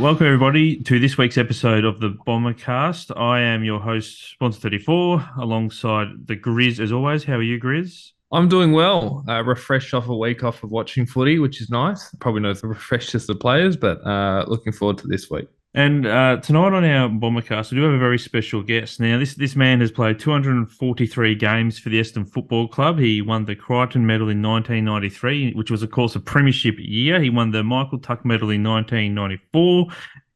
[0.00, 3.14] welcome everybody to this week's episode of the Bombercast.
[3.20, 7.22] I am your host, Boncer 34, alongside the Grizz as always.
[7.22, 8.12] How are you, Grizz?
[8.32, 9.22] I'm doing well.
[9.28, 12.14] Uh, refreshed off a week off of watching footy, which is nice.
[12.18, 15.48] Probably not the refreshed as the players, but uh, looking forward to this week.
[15.72, 18.98] And uh, tonight on our Bombercast, we do have a very special guest.
[18.98, 22.98] Now, this this man has played 243 games for the Essendon Football Club.
[22.98, 27.20] He won the Crichton Medal in 1993, which was, of course, a premiership year.
[27.20, 29.86] He won the Michael Tuck Medal in 1994.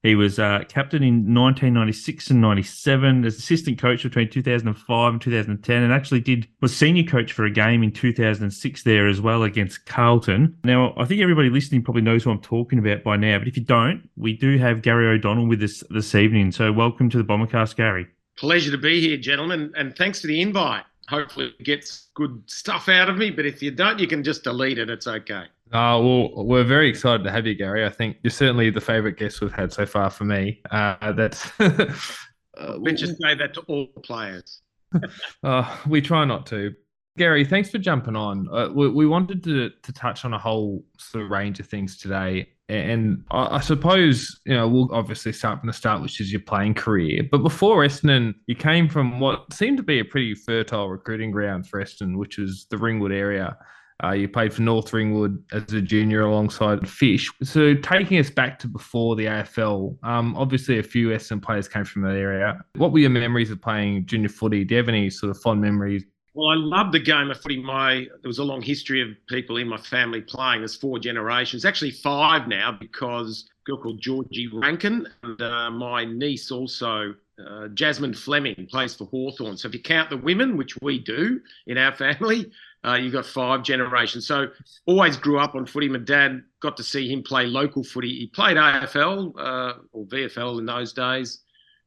[0.05, 5.83] He was uh, captain in 1996 and 97, as assistant coach between 2005 and 2010,
[5.83, 9.87] and actually did was senior coach for a game in 2006 there as well against
[9.87, 10.59] Carlton.
[10.63, 13.57] Now, I think everybody listening probably knows who I'm talking about by now, but if
[13.57, 16.53] you don't, we do have Gary O'Donnell with us this evening.
[16.53, 18.07] So, welcome to the Bombercast, Gary.
[18.37, 20.85] Pleasure to be here, gentlemen, and thanks for the invite.
[21.09, 24.45] Hopefully, it gets good stuff out of me, but if you don't, you can just
[24.45, 24.91] delete it.
[24.91, 25.45] It's okay.
[25.75, 27.85] Uh, well, we're very excited to have you, Gary.
[27.85, 30.63] I think you're certainly the favourite guest we've had so far for me.
[30.71, 31.51] Uh, that's.
[31.61, 34.63] uh, we just say that to all players.
[35.43, 36.73] uh, we try not to.
[37.19, 38.49] Gary, thanks for jumping on.
[38.53, 41.97] Uh, we, we, wanted to to touch on a whole sort of range of things
[41.97, 46.31] today, and I, I, suppose you know we'll obviously start from the start, which is
[46.31, 47.23] your playing career.
[47.29, 51.67] But before Essendon, you came from what seemed to be a pretty fertile recruiting ground
[51.67, 53.57] for Essendon, which is the Ringwood area.
[54.03, 57.31] Uh, you played for North Ringwood as a junior alongside Fish.
[57.43, 61.85] So taking us back to before the AFL, um, obviously a few Essendon players came
[61.85, 62.65] from that area.
[62.77, 64.65] What were your memories of playing junior footy?
[64.65, 66.05] Do you have any sort of fond memories?
[66.35, 67.63] Well, I love the game of footy.
[67.63, 70.63] My there was a long history of people in my family playing.
[70.63, 76.05] There's four generations, actually five now, because a girl called Georgie Rankin and uh, my
[76.05, 79.57] niece also uh, Jasmine Fleming plays for Hawthorn.
[79.57, 82.51] So if you count the women, which we do in our family,
[82.85, 84.27] uh, you've got five generations.
[84.27, 84.49] So
[84.87, 85.89] always grew up on footy.
[85.89, 88.19] My dad got to see him play local footy.
[88.19, 91.41] He played AFL uh, or VFL in those days.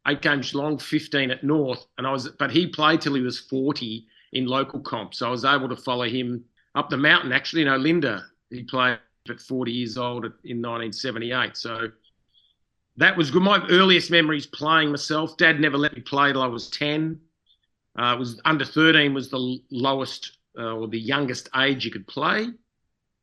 [0.07, 2.29] Eight games long, 15 at North, and I was.
[2.39, 5.19] But he played till he was 40 in local comps.
[5.19, 6.43] So I was able to follow him
[6.75, 7.31] up the mountain.
[7.31, 8.99] Actually, you know, Linda, he played
[9.29, 11.57] at 40 years old in 1978.
[11.57, 11.91] So
[12.95, 13.43] that was good.
[13.43, 15.37] My earliest memories playing myself.
[15.37, 17.19] Dad never let me play till I was 10.
[17.97, 22.47] Uh, was under 13 was the lowest uh, or the youngest age you could play,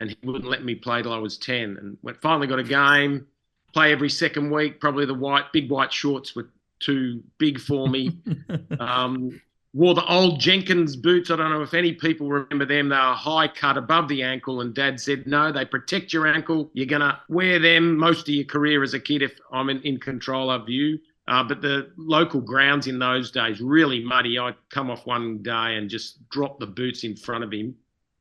[0.00, 1.76] and he wouldn't let me play till I was ten.
[1.78, 3.26] And when finally got a game,
[3.72, 4.80] play every second week.
[4.80, 6.50] Probably the white, big white shorts were
[6.80, 8.18] too big for me.
[8.80, 9.40] um,
[9.72, 11.30] wore the old Jenkins boots.
[11.30, 12.88] I don't know if any people remember them.
[12.88, 16.70] They were high cut above the ankle, and Dad said, "No, they protect your ankle.
[16.72, 19.98] You're gonna wear them most of your career as a kid if I'm in, in
[19.98, 24.38] control of you." Uh, but the local grounds in those days really muddy.
[24.38, 27.74] I'd come off one day and just drop the boots in front of him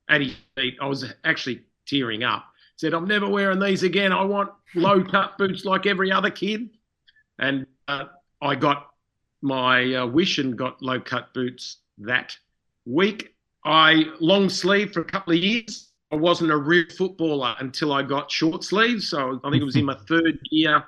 [0.09, 0.75] at his feet.
[0.81, 2.45] I was actually tearing up.
[2.77, 4.13] Said, "I'm never wearing these again.
[4.13, 6.69] I want low cut boots like every other kid."
[7.39, 8.05] And uh,
[8.41, 8.91] I got
[9.41, 12.35] my uh, wish and got low cut boots that
[12.85, 13.35] week.
[13.65, 15.91] I long sleeve for a couple of years.
[16.11, 19.09] I wasn't a real footballer until I got short sleeves.
[19.09, 20.85] So I think it was in my third year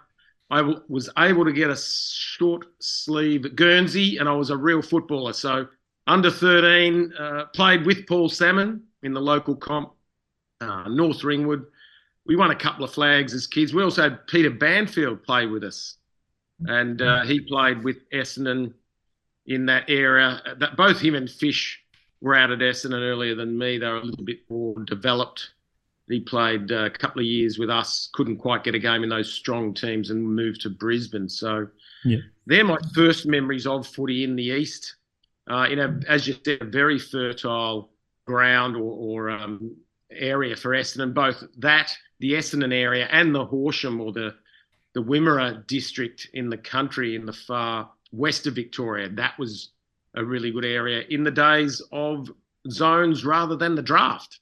[0.50, 4.81] I w- was able to get a short sleeve Guernsey, and I was a real
[4.81, 5.33] footballer.
[5.33, 5.67] So
[6.07, 9.94] under 13, uh, played with Paul Salmon in the local comp,
[10.61, 11.66] uh, North Ringwood.
[12.25, 13.73] We won a couple of flags as kids.
[13.73, 15.97] We also had Peter Banfield play with us,
[16.66, 18.73] and uh, he played with Essendon
[19.45, 20.41] in that era.
[20.59, 21.79] That both him and Fish
[22.22, 23.77] were out at Essendon earlier than me.
[23.77, 25.51] They were a little bit more developed
[26.08, 29.34] he played a couple of years with us, couldn't quite get a game in those
[29.34, 31.28] strong teams and moved to Brisbane.
[31.28, 31.68] So
[32.04, 32.20] yeah.
[32.46, 34.96] they're my first memories of footy in the East.
[35.50, 37.92] Uh, in a, as you said, a very fertile
[38.26, 39.76] ground or, or um,
[40.12, 44.36] area for Essendon, both that, the Essendon area, and the Horsham or the,
[44.94, 49.10] the Wimmera district in the country in the far west of Victoria.
[49.10, 49.72] That was
[50.16, 52.30] a really good area in the days of
[52.69, 54.40] zones rather than the draft.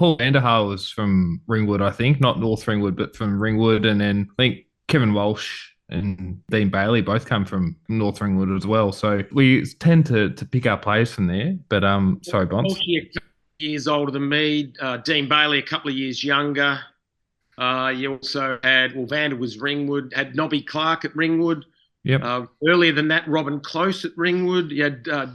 [0.00, 3.84] Paul van der Haar was from Ringwood, I think, not North Ringwood, but from Ringwood,
[3.84, 8.66] and then I think Kevin Walsh and Dean Bailey both come from North Ringwood as
[8.66, 8.92] well.
[8.92, 11.54] So we tend to to pick our players from there.
[11.68, 12.80] But um, sorry, Bonds.
[13.58, 14.72] Years older than me.
[14.80, 16.80] Uh, Dean Bailey a couple of years younger.
[17.58, 20.14] Uh, you also had well, Vander was Ringwood.
[20.16, 21.66] Had Nobby Clark at Ringwood.
[22.04, 22.22] Yep.
[22.24, 24.70] Uh, earlier than that, Robin Close at Ringwood.
[24.70, 25.26] You had uh,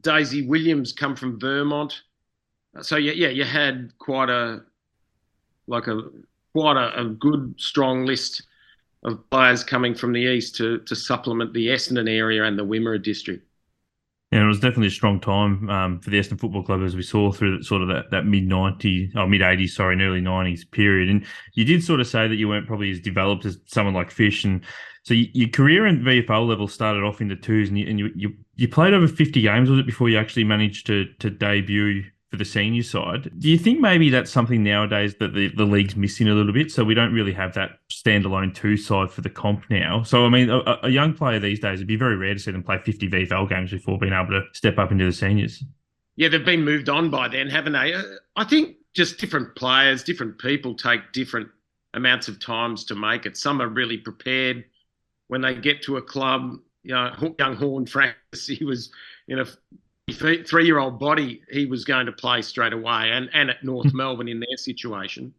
[0.00, 2.04] Daisy Williams come from Vermont
[2.82, 4.62] so yeah, yeah, you had quite a
[5.66, 6.00] like a
[6.54, 8.42] quite a, a, good strong list
[9.04, 13.02] of players coming from the east to to supplement the Essendon area and the Wimmera
[13.02, 13.44] district.
[14.30, 17.02] And it was definitely a strong time um, for the Essendon Football Club as we
[17.02, 20.70] saw through sort of that, that mid 90s, or mid 80s, sorry, and early 90s
[20.70, 21.08] period.
[21.08, 21.24] And
[21.54, 24.44] you did sort of say that you weren't probably as developed as someone like Fish.
[24.44, 24.62] And
[25.02, 27.98] so you, your career in VFL level started off in the twos, and you, and
[27.98, 31.30] you, you, you played over 50 games, was it, before you actually managed to, to
[31.30, 33.30] debut for the senior side.
[33.38, 36.70] Do you think maybe that's something nowadays that the, the league's missing a little bit?
[36.70, 40.02] So we don't really have that standalone two side for the comp now.
[40.02, 42.50] So, I mean, a, a young player these days, it'd be very rare to see
[42.50, 45.64] them play 50 VFL games before being able to step up into the seniors.
[46.16, 47.94] Yeah, they've been moved on by then, haven't they?
[47.94, 48.02] Uh,
[48.36, 51.48] I think just different players, different people take different
[51.94, 53.36] amounts of times to make it.
[53.36, 54.64] Some are really prepared
[55.28, 56.58] when they get to a club.
[56.82, 58.90] You know, young Horne-Francis, he was
[59.26, 59.46] you a
[60.12, 63.92] three year old body, he was going to play straight away and, and at North
[63.94, 65.32] Melbourne in their situation.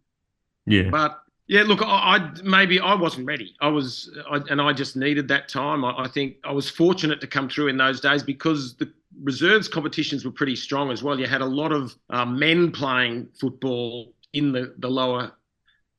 [0.65, 0.89] Yeah.
[0.89, 3.55] But yeah, look, I, I maybe I wasn't ready.
[3.59, 5.83] I was, I, and I just needed that time.
[5.83, 8.91] I, I, think I was fortunate to come through in those days because the
[9.23, 11.19] reserves competitions were pretty strong as well.
[11.19, 15.31] You had a lot of uh, men playing football in the, the lower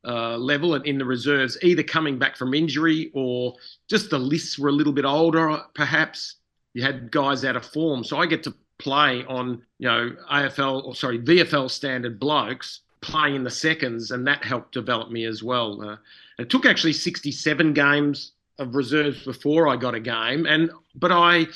[0.06, 3.55] uh, level and in the reserves, either coming back from injury or
[3.88, 6.37] just the lists were a little bit older, perhaps
[6.75, 8.05] you had guys out of form.
[8.05, 13.37] So I get to play on, you know, AFL or sorry, VFL standard blokes playing
[13.37, 15.81] in the seconds, and that helped develop me as well.
[15.82, 15.96] Uh,
[16.38, 21.46] it took actually 67 games of reserves before I got a game, and but I,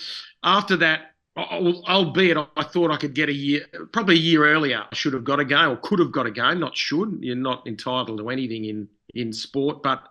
[0.43, 4.95] after that, albeit I thought I could get a year, probably a year earlier, I
[4.95, 6.61] should have got a game or could have got a game.
[6.61, 7.19] Not should.
[7.21, 10.03] You're not entitled to anything in in sport, but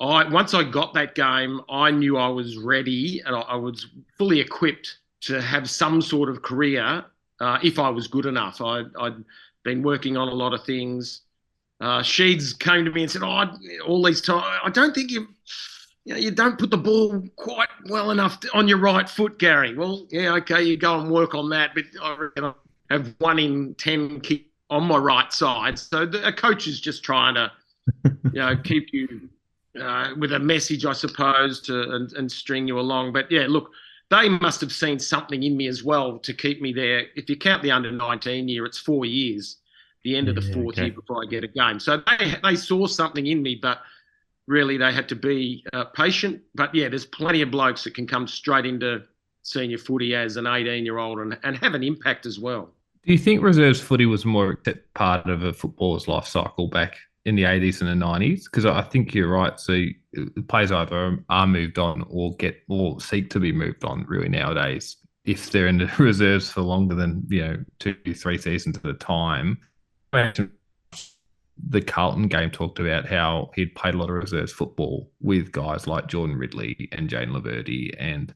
[0.00, 3.86] I once I got that game, I knew I was ready and I, I was
[4.16, 7.04] fully equipped to have some sort of career
[7.40, 8.60] uh, if I was good enough.
[8.60, 9.24] I, had
[9.62, 11.22] been working on a lot of things.
[11.80, 13.44] Uh, Sheeds came to me and said, "Oh,
[13.86, 15.28] all these times, I don't think you."
[16.06, 19.76] You, know, you don't put the ball quite well enough on your right foot, Gary.
[19.76, 22.54] Well, yeah, okay, you go and work on that, but I reckon I
[22.88, 25.78] have one in ten kick on my right side.
[25.78, 27.52] So the, a coach is just trying to,
[28.04, 29.28] you know, keep you
[29.80, 33.12] uh, with a message, I suppose, to and, and string you along.
[33.12, 33.70] But yeah, look,
[34.10, 37.06] they must have seen something in me as well to keep me there.
[37.14, 39.58] If you count the under 19 year, it's four years,
[40.02, 40.86] the end of the fourth okay.
[40.86, 41.78] year before I get a game.
[41.78, 43.78] So they, they saw something in me, but
[44.48, 46.42] really they had to be uh, patient.
[46.54, 49.04] But yeah, there's plenty of blokes that can come straight into
[49.42, 52.70] senior footy as an 18 year old and, and have an impact as well.
[53.04, 54.58] Do you think reserves footy was more
[54.94, 58.82] part of a footballer's life cycle back in the 80s and the 90s because I
[58.82, 59.58] think you're right.
[59.60, 59.84] So
[60.48, 64.96] players either are moved on or get or seek to be moved on really nowadays
[65.24, 68.94] if they're in the reserves for longer than you know two three seasons at a
[68.94, 69.58] time.
[71.68, 75.86] The Carlton game talked about how he'd played a lot of reserves football with guys
[75.86, 78.34] like Jordan Ridley and Jayden Laverde and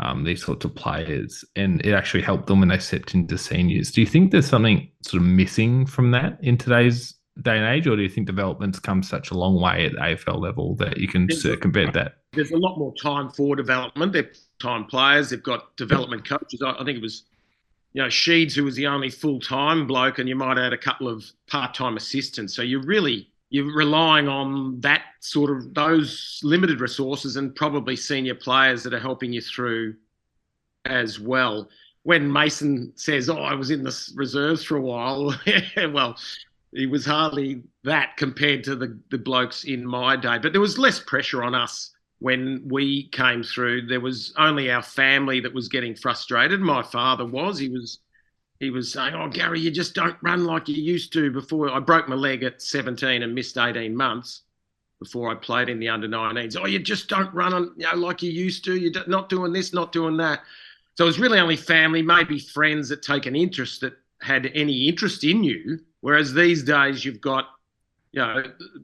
[0.00, 3.92] um, these sorts of players, and it actually helped them when they stepped into seniors.
[3.92, 7.86] Do you think there's something sort of missing from that in today's day and age,
[7.86, 11.08] or do you think development's come such a long way at AFL level that you
[11.08, 12.16] can circumvent that?
[12.32, 14.12] There's a lot more time for development.
[14.12, 15.30] They've time players.
[15.30, 16.62] They've got development coaches.
[16.64, 17.24] I, I think it was,
[17.92, 20.78] you know, Sheeds who was the only full time bloke, and you might add a
[20.78, 22.54] couple of part time assistants.
[22.54, 28.34] So you're really you're relying on that sort of those limited resources and probably senior
[28.34, 29.94] players that are helping you through
[30.86, 31.68] as well.
[32.02, 35.34] When Mason says, "Oh, I was in the reserves for a while,"
[35.92, 36.16] well,
[36.74, 40.38] he was hardly that compared to the, the blokes in my day.
[40.38, 43.86] But there was less pressure on us when we came through.
[43.86, 46.60] There was only our family that was getting frustrated.
[46.60, 47.58] My father was.
[47.58, 48.00] He was
[48.58, 51.78] he was saying, "Oh, Gary, you just don't run like you used to." Before I
[51.78, 54.42] broke my leg at 17 and missed 18 months
[54.98, 56.56] before I played in the under 19s.
[56.60, 58.76] Oh, you just don't run on, you know, like you used to.
[58.76, 60.40] You're not doing this, not doing that.
[60.96, 64.88] So it was really only family, maybe friends that take an interest that had any
[64.88, 67.46] interest in you Whereas these days you've got,
[68.12, 68.42] you know,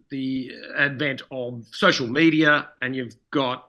[0.08, 3.68] the advent of social media and you've got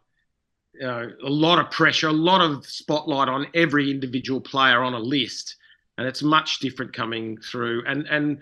[0.74, 4.94] you know, a lot of pressure, a lot of spotlight on every individual player on
[4.94, 5.58] a list,
[5.98, 7.84] and it's much different coming through.
[7.86, 8.40] And and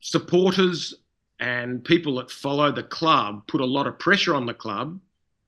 [0.00, 0.92] supporters
[1.38, 4.98] and people that follow the club put a lot of pressure on the club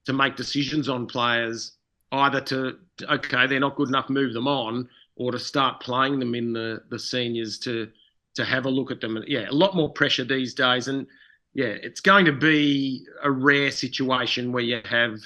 [0.05, 1.73] to make decisions on players,
[2.12, 6.37] either to okay they're not good enough, move them on, or to start playing them
[6.37, 7.90] in the the seniors to
[8.34, 9.22] to have a look at them.
[9.26, 10.88] Yeah, a lot more pressure these days.
[10.88, 11.06] And
[11.54, 15.18] yeah, it's going to be a rare situation where you have,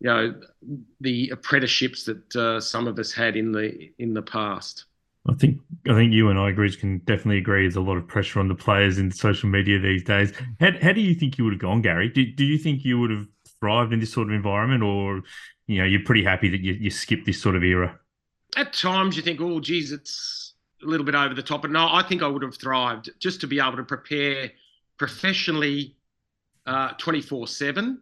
[0.00, 0.34] you know,
[1.00, 4.84] the apprenticeships that uh, some of us had in the in the past.
[5.28, 7.62] I think I think you and I agree can definitely agree.
[7.62, 10.32] There's a lot of pressure on the players in social media these days.
[10.60, 12.08] How, how do you think you would have gone, Gary?
[12.08, 13.26] Do, do you think you would have
[13.58, 15.22] thrived in this sort of environment, or
[15.66, 17.98] you know, you're pretty happy that you, you skipped this sort of era?
[18.56, 20.45] at times you think, oh, geez, it's
[20.82, 21.62] a little bit over the top.
[21.62, 24.50] But no, I think I would have thrived just to be able to prepare
[24.98, 25.94] professionally
[26.66, 28.00] uh, 24 uh, 7.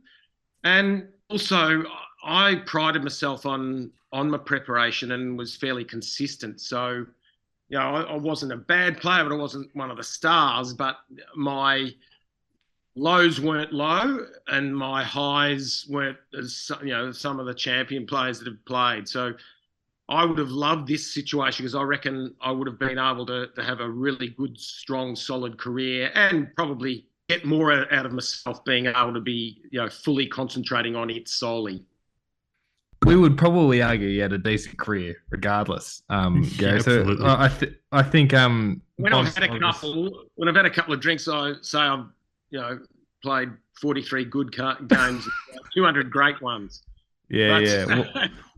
[0.65, 1.85] And also,
[2.25, 6.61] I prided myself on on my preparation and was fairly consistent.
[6.61, 7.05] So,
[7.69, 10.73] you know, I, I wasn't a bad player, but I wasn't one of the stars.
[10.73, 10.99] But
[11.35, 11.93] my
[12.95, 18.39] lows weren't low, and my highs weren't as you know some of the champion players
[18.39, 19.09] that have played.
[19.09, 19.35] So,
[20.09, 23.47] I would have loved this situation because I reckon I would have been able to,
[23.49, 28.65] to have a really good, strong, solid career and probably get more out of myself
[28.65, 31.83] being able to be, you know, fully concentrating on it solely.
[33.07, 36.03] We would probably argue you had a decent career, regardless.
[36.09, 36.77] Um, Gary.
[36.77, 40.67] Yeah, so I, th- I think um, when I've had a couple, when I've had
[40.67, 42.07] a couple of drinks, I say I've,
[42.51, 42.79] you know,
[43.23, 45.29] played forty three good games,
[45.75, 46.83] two hundred great ones.
[47.29, 47.85] Yeah, but, yeah.
[47.87, 48.29] Well,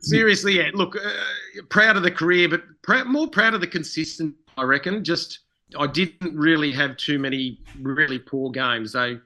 [0.00, 0.70] seriously, yeah.
[0.74, 4.34] Look, uh, proud of the career, but pr- more proud of the consistent.
[4.56, 5.04] I reckon.
[5.04, 5.40] Just
[5.78, 8.92] I didn't really have too many really poor games.
[8.92, 9.18] They,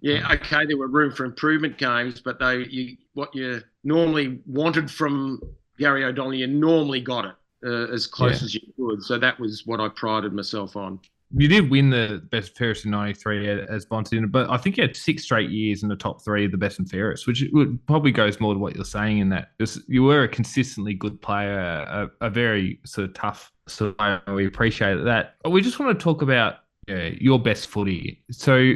[0.00, 4.90] yeah, okay, there were room for improvement games, but they, you, what you normally wanted
[4.90, 5.40] from
[5.78, 8.44] Gary O'Donnell, you normally got it uh, as close yeah.
[8.44, 9.02] as you could.
[9.02, 11.00] So that was what I prided myself on.
[11.34, 14.96] You did win the best fairest in '93 as Bonton, but I think you had
[14.96, 17.44] six straight years in the top three of the best and fairest, which
[17.86, 19.50] probably goes more to what you're saying in that
[19.88, 23.94] you were a consistently good player, a, a very sort of tough so
[24.28, 25.34] we appreciate that.
[25.48, 26.56] We just want to talk about
[26.88, 28.22] uh, your best footy.
[28.30, 28.74] So,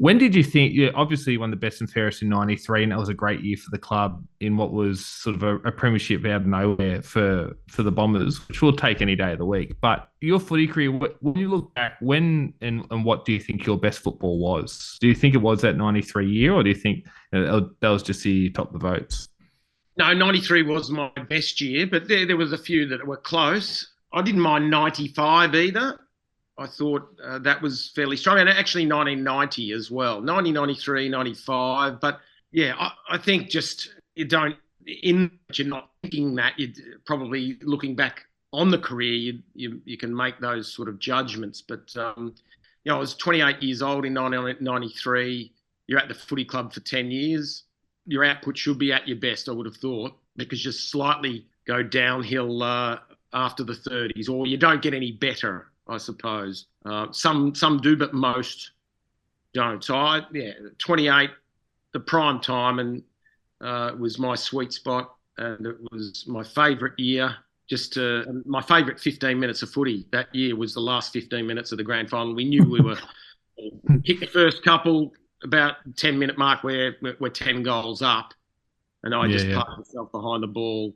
[0.00, 0.72] when did you think?
[0.72, 3.58] You obviously won the best and fairest in '93, and that was a great year
[3.58, 7.54] for the club in what was sort of a, a, premiership out of nowhere for
[7.68, 9.74] for the Bombers, which we'll take any day of the week.
[9.82, 13.66] But your footy career, when you look back, when and, and what do you think
[13.66, 14.96] your best football was?
[15.02, 17.04] Do you think it was that '93 year, or do you think
[17.34, 19.28] uh, that was just the top the votes?
[19.98, 23.86] No, 93 was my best year, but there, there was a few that were close.
[24.14, 26.00] I didn't mind 95 either.
[26.60, 28.38] I thought uh, that was fairly strong.
[28.38, 31.98] And actually 1990 as well, 1993, 95.
[32.00, 32.20] But
[32.52, 37.96] yeah, I, I think just you don't, in you're not thinking that, you're probably looking
[37.96, 41.62] back on the career, you, you, you can make those sort of judgments.
[41.62, 42.34] But, um,
[42.84, 45.52] you know, I was 28 years old in 1993.
[45.86, 47.64] You're at the footy club for 10 years.
[48.06, 51.82] Your output should be at your best, I would have thought, because you slightly go
[51.82, 52.98] downhill uh,
[53.32, 56.66] after the 30s, or you don't get any better, I suppose.
[56.84, 58.70] Uh, some some do, but most
[59.52, 59.82] don't.
[59.82, 61.30] So I, yeah, 28,
[61.92, 63.02] the prime time, and
[63.60, 67.34] uh, was my sweet spot, and it was my favourite year.
[67.68, 71.70] Just uh, my favourite 15 minutes of footy that year was the last 15 minutes
[71.70, 72.34] of the grand final.
[72.34, 72.98] We knew we were
[74.04, 78.34] hit the first couple about 10 minute mark where we're 10 goals up,
[79.02, 79.62] and I yeah, just yeah.
[79.76, 80.94] myself behind the ball,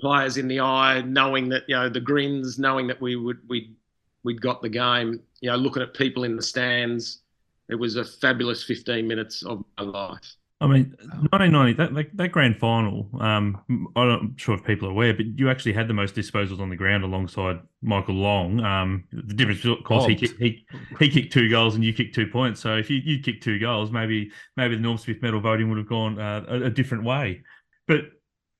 [0.00, 3.74] players in the eye, knowing that you know the grins, knowing that we would we
[4.22, 5.20] we'd got the game.
[5.40, 7.20] You know, looking at people in the stands.
[7.68, 10.36] It was a fabulous 15 minutes of my life.
[10.60, 10.94] I mean,
[11.30, 15.26] 1990, that, that, that grand final, um, I'm not sure if people are aware, but
[15.36, 18.60] you actually had the most disposals on the ground alongside Michael Long.
[18.60, 20.64] Um, the difference, of course, he, he
[20.98, 22.60] he kicked two goals and you kicked two points.
[22.60, 25.78] So if you, you kicked two goals, maybe maybe the Norm Smith medal voting would
[25.78, 27.42] have gone uh, a, a different way.
[27.86, 28.04] But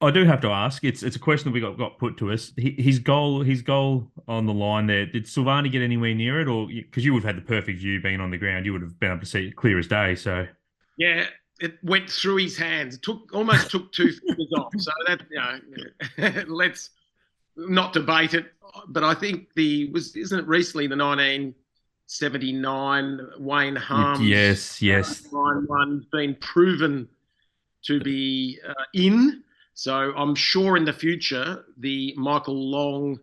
[0.00, 0.84] I do have to ask.
[0.84, 2.52] It's it's a question that we got, got put to us.
[2.56, 5.06] His goal, his goal on the line there.
[5.06, 8.00] Did Silvagni get anywhere near it, or because you would have had the perfect view
[8.00, 10.14] being on the ground, you would have been able to see it clear as day.
[10.14, 10.46] So
[10.98, 11.26] yeah,
[11.60, 12.96] it went through his hands.
[12.96, 14.72] It took almost took two fingers off.
[14.76, 15.40] So that you
[16.18, 16.90] know, let's
[17.56, 18.52] not debate it.
[18.88, 21.54] But I think the was isn't it recently the nineteen
[22.06, 25.28] seventy nine Wayne Harmes yes yes uh,
[25.66, 27.08] one has been proven
[27.84, 29.43] to be uh, in
[29.74, 33.18] so I'm sure in the future, the Michael Long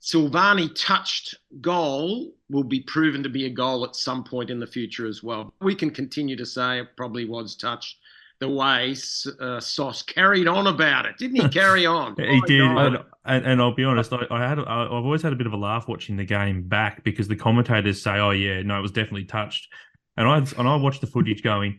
[0.00, 4.66] Silvagni touched goal will be proven to be a goal at some point in the
[4.66, 5.54] future as well.
[5.60, 7.98] We can continue to say it probably was touched
[8.40, 8.96] the way
[9.38, 11.48] uh, Sauce carried on about it, didn't he?
[11.60, 12.16] Carry on.
[12.18, 15.32] he oh, did, and, and, I'll be honest, I, I had I, I've always had
[15.32, 18.62] a bit of a laugh watching the game back because the commentators say, "Oh yeah,
[18.62, 19.68] no, it was definitely touched,"
[20.16, 21.78] and I and I watched the footage going,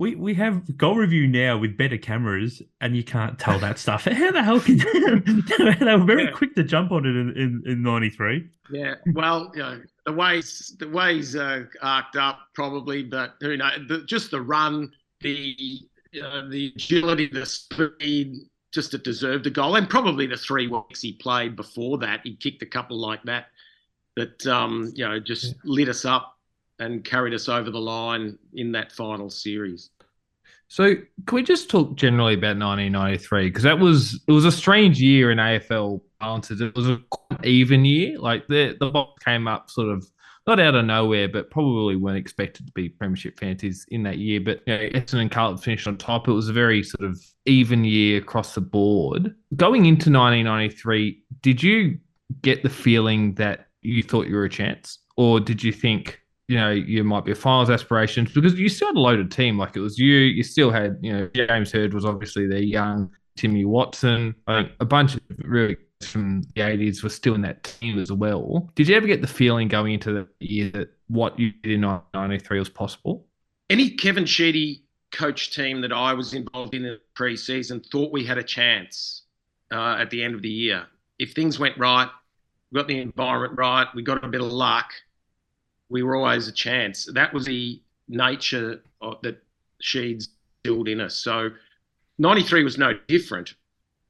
[0.00, 4.04] we we have goal review now with better cameras, and you can't tell that stuff.
[4.10, 4.78] How the hell can
[5.78, 6.30] they were very yeah.
[6.30, 8.48] quick to jump on it in in, in '93?
[8.72, 13.72] Yeah, well, you know the ways the ways uh, arced up probably, but who knows?
[13.88, 14.90] The, just the run,
[15.20, 15.80] the
[16.24, 18.36] uh, the agility, the speed,
[18.72, 22.36] just it deserved a goal, and probably the three weeks he played before that, he
[22.36, 23.48] kicked a couple like that
[24.16, 25.52] that um, you know just yeah.
[25.64, 26.38] lit us up
[26.80, 29.90] and carried us over the line in that final series.
[30.68, 30.94] So
[31.26, 35.30] can we just talk generally about 1993 because that was it was a strange year
[35.30, 36.60] in AFL balances.
[36.60, 37.00] It was a
[37.44, 38.18] even year.
[38.18, 40.08] Like the the box came up sort of
[40.46, 44.40] not out of nowhere, but probably weren't expected to be premiership fancies in that year.
[44.40, 46.28] But you know, Essendon and Carlton finished on top.
[46.28, 49.34] It was a very sort of even year across the board.
[49.56, 51.98] Going into 1993, did you
[52.42, 56.56] get the feeling that you thought you were a chance, or did you think you
[56.56, 59.56] know, you might be a finals aspirations because you still had a loaded team.
[59.56, 63.08] Like it was you, you still had, you know, James Hird was obviously the young
[63.36, 64.34] Timmy Watson.
[64.48, 68.68] a bunch of really from the 80s were still in that team as well.
[68.74, 72.00] Did you ever get the feeling going into the year that what you did in
[72.14, 73.28] 93 was possible?
[73.68, 78.24] Any Kevin Sheedy coach team that I was involved in in the preseason thought we
[78.24, 79.22] had a chance
[79.70, 80.88] uh, at the end of the year.
[81.20, 82.08] If things went right,
[82.72, 84.90] we got the environment right, we got a bit of luck–
[85.90, 87.06] we were always a chance.
[87.12, 89.42] That was the nature of, that
[89.82, 90.28] Sheeds
[90.62, 91.16] built in us.
[91.16, 91.50] So
[92.18, 93.54] 93 was no different.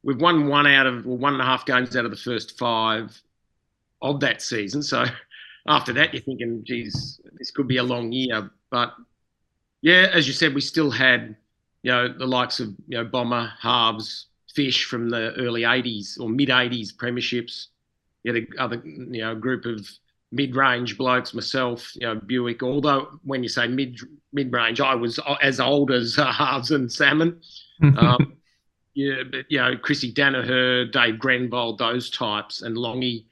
[0.03, 2.59] We've won one out of, well, one and a half games out of the first
[2.59, 3.21] five
[4.03, 4.83] of that season.
[4.83, 5.05] So
[5.67, 8.51] after that, you're thinking, geez, this could be a long year.
[8.71, 8.95] But
[9.83, 11.37] yeah, as you said, we still had,
[11.83, 16.29] you know, the likes of, you know, Bomber, Halves, Fish from the early 80s or
[16.29, 17.69] mid 80s premierships.
[18.25, 19.89] You had a other, you know, group of
[20.33, 22.63] mid-range blokes, myself, you know, Bewick.
[22.63, 23.99] Although when you say mid
[24.33, 27.41] mid-range, I was as old as uh, Halves and Salmon.
[27.83, 28.37] um,
[28.95, 33.25] yeah, but you know, Chrissy Daniher, Dave Grenvold, those types, and Longy.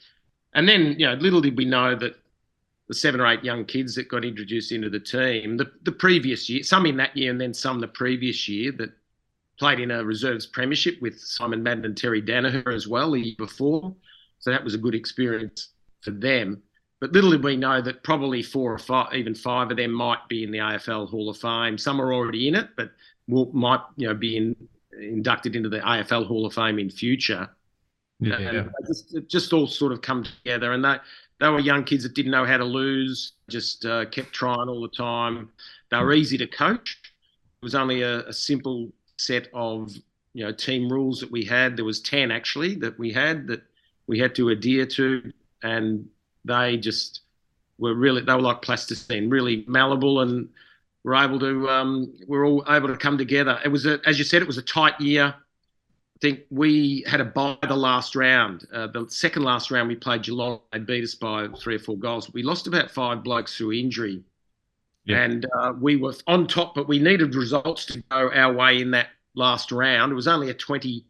[0.54, 2.16] And then, you know, little did we know that
[2.88, 6.48] the seven or eight young kids that got introduced into the team the, the previous
[6.48, 8.90] year, some in that year and then some the previous year that
[9.58, 13.34] played in a reserves premiership with Simon Madden and Terry Daniher as well the year
[13.36, 13.94] before.
[14.38, 15.68] So that was a good experience
[16.00, 16.62] for them.
[17.00, 20.26] But little did we know that probably four or five, even five of them might
[20.28, 21.78] be in the AFL Hall of Fame.
[21.78, 22.90] Some are already in it, but
[23.28, 24.56] will, might you know be in,
[25.00, 27.48] inducted into the AFL Hall of Fame in future.
[28.20, 30.96] Yeah, and just, it just all sort of come together, and they
[31.38, 34.82] they were young kids that didn't know how to lose, just uh, kept trying all
[34.82, 35.50] the time.
[35.90, 36.98] They were easy to coach.
[37.62, 39.96] It was only a, a simple set of
[40.34, 41.76] you know team rules that we had.
[41.76, 43.62] There was ten actually that we had that
[44.08, 45.32] we had to adhere to,
[45.62, 46.08] and
[46.48, 47.20] they just
[47.78, 50.48] were really they were like plasticine, really malleable, and
[51.04, 53.60] were able to um, we're all able to come together.
[53.64, 55.34] It was a, as you said, it was a tight year.
[55.36, 58.66] I think we had a bye the last round.
[58.72, 60.60] Uh, the second last round we played Geelong.
[60.72, 62.32] They beat us by three or four goals.
[62.32, 64.24] We lost about five blokes through injury,
[65.04, 65.22] yeah.
[65.22, 68.90] and uh, we were on top, but we needed results to go our way in
[68.90, 70.10] that last round.
[70.10, 71.04] It was only a twenty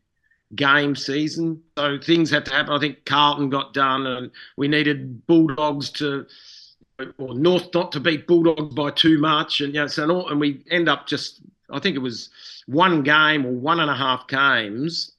[0.55, 1.63] game season.
[1.77, 2.73] So things had to happen.
[2.73, 6.27] I think Carlton got done, and we needed Bulldogs to,
[7.19, 10.65] or North not to beat Bulldogs by too much, and you know, so and we
[10.71, 11.41] end up just.
[11.71, 12.31] I think it was
[12.67, 15.13] one game or one and a half games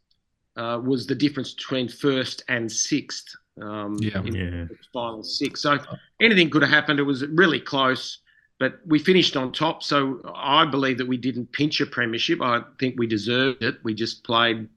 [0.56, 3.36] uh, was the difference between first and sixth.
[3.62, 4.66] Um, yeah, yeah.
[4.92, 5.62] Final six.
[5.62, 5.78] So
[6.22, 7.00] anything could have happened.
[7.00, 8.20] It was really close,
[8.58, 9.84] but we finished on top.
[9.84, 12.42] So I believe that we didn't pinch a premiership.
[12.42, 13.78] I think we deserved it.
[13.84, 14.68] We just played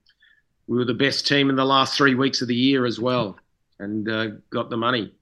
[0.72, 3.38] we were the best team in the last three weeks of the year as well,
[3.78, 5.12] and uh, got the money.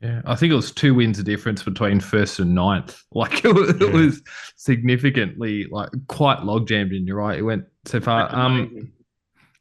[0.00, 3.02] Yeah, I think it was two wins a difference between first and ninth.
[3.12, 3.88] Like it was, yeah.
[3.88, 4.22] it was
[4.54, 6.92] significantly like quite log jammed.
[6.92, 8.32] And you're right, it went so far.
[8.32, 8.92] Um,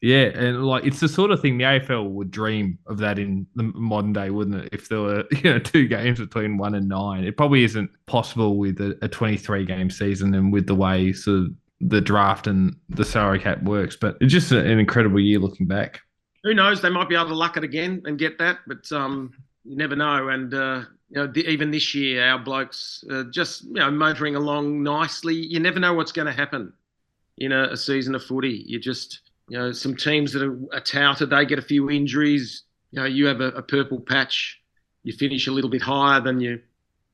[0.01, 3.47] yeah, and like it's the sort of thing the AFL would dream of that in
[3.55, 4.69] the modern day, wouldn't it?
[4.71, 8.57] If there were you know two games between one and nine, it probably isn't possible
[8.57, 11.47] with a, a 23 game season and with the way sort of
[11.79, 13.95] the draft and the salary cap works.
[13.95, 16.01] But it's just an incredible year looking back.
[16.43, 16.81] Who knows?
[16.81, 19.33] They might be able to luck it again and get that, but um,
[19.65, 20.29] you never know.
[20.29, 25.35] And uh, you know, even this year, our blokes just you know motoring along nicely.
[25.35, 26.73] You never know what's going to happen
[27.37, 28.63] in a, a, season of footy.
[28.65, 32.63] You just you know some teams that are, are touted, they get a few injuries.
[32.91, 34.61] You know, you have a, a purple patch.
[35.03, 36.61] You finish a little bit higher than you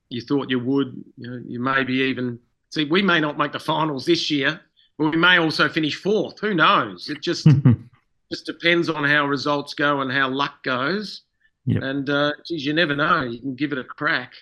[0.09, 1.03] you thought you would.
[1.17, 2.39] You know, you maybe even
[2.73, 4.59] See, we may not make the finals this year,
[4.97, 6.39] but we may also finish fourth.
[6.39, 7.07] Who knows?
[7.07, 7.47] It just
[8.31, 11.21] just depends on how results go and how luck goes.
[11.67, 11.83] Yep.
[11.83, 13.21] And uh, geez, you never know.
[13.21, 14.33] You can give it a crack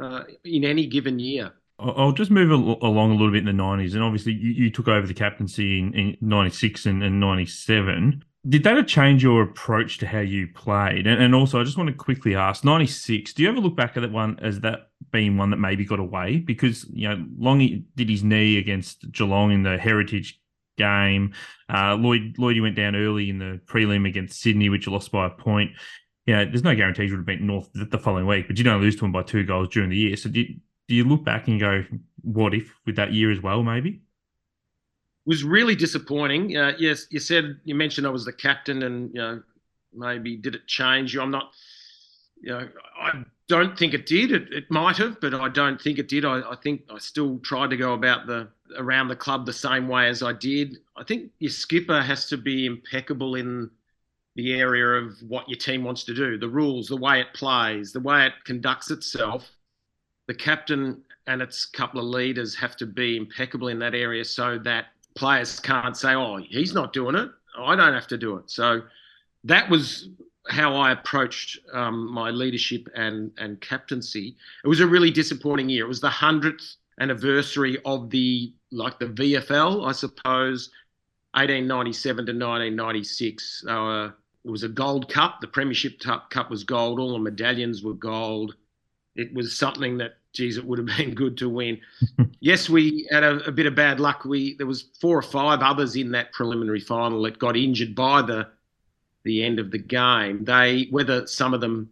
[0.00, 1.52] uh, in any given year.
[1.78, 3.92] I'll just move along a little bit in the 90s.
[3.92, 8.64] And obviously, you, you took over the captaincy in, in 96 and, and 97 did
[8.64, 11.06] that change your approach to how you played?
[11.06, 13.32] And, and, also, I just want to quickly ask: ninety six.
[13.32, 16.00] Do you ever look back at that one as that being one that maybe got
[16.00, 17.58] away because you know Long
[17.94, 20.40] did his knee against Geelong in the Heritage
[20.76, 21.34] game.
[21.72, 25.26] Uh, Lloyd Lloyd went down early in the prelim against Sydney, which you lost by
[25.26, 25.72] a point.
[26.26, 28.56] Yeah, you know, there's no guarantees you would have beaten North the following week, but
[28.56, 30.16] you don't lose to them by two goals during the year.
[30.16, 30.56] So do you,
[30.88, 31.84] do you look back and go,
[32.22, 34.00] what if with that year as well, maybe?
[35.26, 36.56] Was really disappointing.
[36.56, 39.42] Uh, yes, you said you mentioned I was the captain, and you know
[39.92, 41.20] maybe did it change you?
[41.20, 41.52] I'm not.
[42.40, 42.68] You know,
[43.00, 44.32] I don't think it did.
[44.32, 46.24] It, it might have, but I don't think it did.
[46.24, 49.88] I, I think I still tried to go about the around the club the same
[49.88, 50.78] way as I did.
[50.96, 53.70] I think your skipper has to be impeccable in
[54.36, 57.92] the area of what your team wants to do, the rules, the way it plays,
[57.92, 59.48] the way it conducts itself.
[60.26, 64.58] The captain and its couple of leaders have to be impeccable in that area so
[64.58, 67.30] that players can't say, "Oh, he's not doing it.
[67.58, 68.82] I don't have to do it." So
[69.44, 70.08] that was
[70.48, 74.36] how I approached um, my leadership and and captaincy.
[74.64, 75.84] It was a really disappointing year.
[75.84, 80.70] It was the hundredth anniversary of the like the VFL, I suppose,
[81.32, 83.64] 1897 to 1996.
[83.68, 84.10] Uh,
[84.44, 85.40] it was a gold cup.
[85.40, 87.00] The Premiership Cup was gold.
[87.00, 88.54] All the medallions were gold.
[89.16, 91.80] It was something that geez, it would have been good to win.
[92.40, 94.24] yes, we had a, a, bit of bad luck.
[94.24, 98.20] We there was four or five others in that preliminary final that got injured by
[98.20, 98.48] the
[99.22, 100.44] the end of the game.
[100.44, 101.88] They whether some of them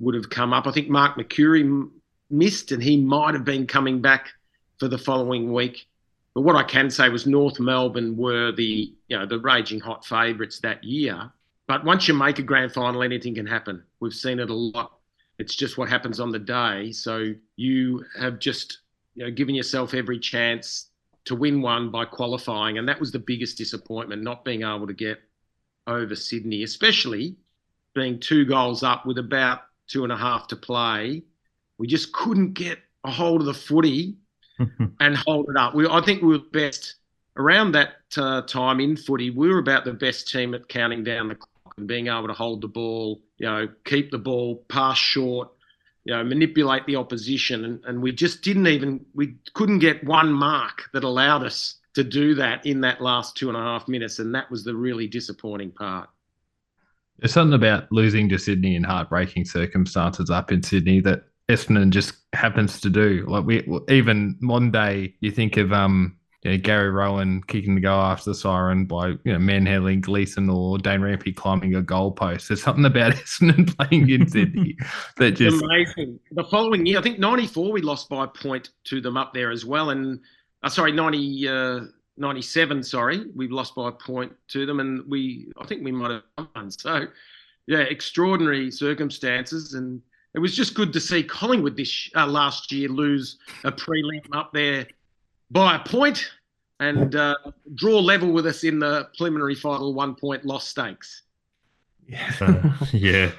[0.00, 0.66] would have come up.
[0.66, 1.88] I think Mark Mercuri
[2.30, 4.30] missed, and he might have been coming back
[4.78, 5.86] for the following week.
[6.34, 10.04] But what I can say was North Melbourne were the you know the raging hot
[10.04, 11.30] favourites that year.
[11.66, 13.82] But once you make a grand final, anything can happen.
[14.00, 14.98] We've seen it a lot
[15.38, 16.92] it's just what happens on the day.
[16.92, 18.78] So you have just
[19.14, 20.88] you know given yourself every chance
[21.24, 24.92] to win one by qualifying, and that was the biggest disappointment, not being able to
[24.92, 25.20] get
[25.86, 27.36] over Sydney, especially
[27.94, 31.22] being two goals up with about two and a half to play.
[31.78, 34.16] We just couldn't get a hold of the footy
[35.00, 35.74] and hold it up.
[35.74, 36.96] We, I think we were best
[37.36, 39.30] around that uh, time in footy.
[39.30, 42.34] We were about the best team at counting down the clock and being able to
[42.34, 45.50] hold the ball you know, keep the ball, pass short,
[46.04, 47.64] you know, manipulate the opposition.
[47.64, 52.04] And, and we just didn't even, we couldn't get one mark that allowed us to
[52.04, 54.18] do that in that last two and a half minutes.
[54.18, 56.08] And that was the really disappointing part.
[57.18, 62.14] There's something about losing to Sydney in heartbreaking circumstances up in Sydney that Essendon just
[62.32, 63.24] happens to do.
[63.28, 67.80] Like we even one day you think of um you know, Gary Rohan kicking the
[67.80, 72.48] goal after the siren by you know manhandling Gleeson or Dane Rampe climbing a goalpost.
[72.48, 74.76] There's something about Essendon playing in Sydney
[75.16, 76.20] that just amazing.
[76.32, 79.50] The following year, I think '94 we lost by a point to them up there
[79.50, 80.20] as well, and
[80.62, 81.80] uh, sorry, 90, uh,
[82.16, 86.10] 97, sorry, we lost by a point to them, and we I think we might
[86.10, 86.70] have won.
[86.70, 87.06] So
[87.66, 90.00] yeah, extraordinary circumstances and.
[90.36, 94.52] It was just good to see Collingwood this uh, last year lose a prelim up
[94.52, 94.84] there
[95.54, 96.30] by a point
[96.80, 97.36] and uh,
[97.74, 101.22] draw level with us in the preliminary final one point loss stakes.
[102.06, 102.32] Yeah.
[102.40, 103.30] Uh, yeah.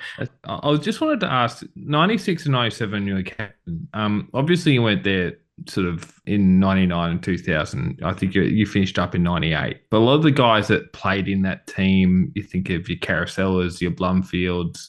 [0.45, 3.87] I just wanted to ask 96 and 97, you were captain.
[3.93, 5.33] Um, obviously, you went there
[5.67, 7.99] sort of in 99 and 2000.
[8.03, 9.81] I think you, you finished up in 98.
[9.91, 12.97] But a lot of the guys that played in that team, you think of your
[12.97, 14.87] Caracellas, your Blumfields,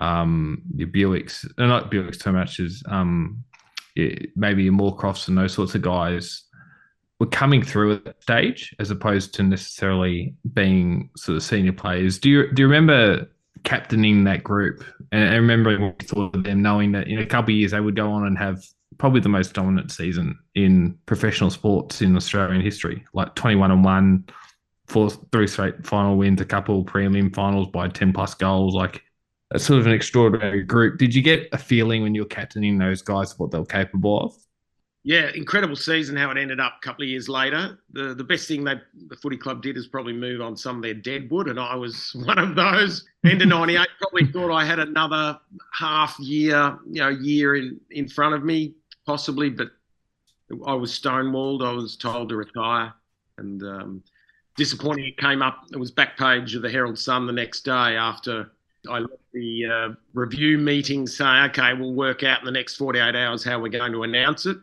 [0.00, 3.42] um, your Bewicks, not Bewicks so much as um,
[4.36, 6.44] maybe your Moorcrofts and those sorts of guys
[7.20, 12.18] were coming through at that stage as opposed to necessarily being sort of senior players.
[12.18, 13.30] Do you do you remember
[13.62, 17.26] captaining that group and, and remembering what you thought of them, knowing that in a
[17.26, 18.64] couple of years they would go on and have
[18.98, 23.84] probably the most dominant season in professional sports in Australian history, like twenty one and
[23.84, 24.24] one,
[24.88, 29.04] four three straight final wins, a couple prelim finals by ten plus goals, like.
[29.52, 30.96] That's sort of an extraordinary group.
[30.96, 34.20] Did you get a feeling when you were captaining those guys what they were capable
[34.20, 34.32] of?
[35.02, 37.78] Yeah, incredible season how it ended up a couple of years later.
[37.92, 38.74] The the best thing they
[39.08, 42.14] the footy club did is probably move on some of their deadwood, and I was
[42.26, 43.06] one of those.
[43.24, 45.38] End of '98, probably thought I had another
[45.72, 48.74] half year, you know, year in in front of me,
[49.06, 49.68] possibly, but
[50.66, 51.66] I was stonewalled.
[51.66, 52.92] I was told to retire,
[53.38, 54.02] and um,
[54.56, 55.06] disappointing.
[55.06, 55.64] It came up.
[55.72, 58.50] It was back page of the Herald Sun the next day after
[58.86, 63.14] I left the uh, review meeting saying, okay, we'll work out in the next 48
[63.14, 64.56] hours how we're going to announce it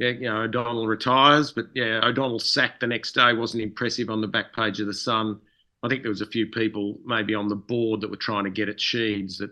[0.00, 4.22] yeah, you know, O'Donnell retires, but yeah, O'Donnell sacked the next day wasn't impressive on
[4.22, 5.38] the back page of the Sun.
[5.82, 8.50] I think there was a few people maybe on the board that were trying to
[8.50, 9.50] get at Sheeds that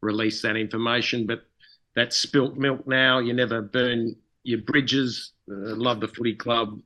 [0.00, 1.42] released that information, but
[1.94, 3.18] that's spilt milk now.
[3.18, 5.32] You never burn your bridges.
[5.50, 6.80] Uh, love the footy club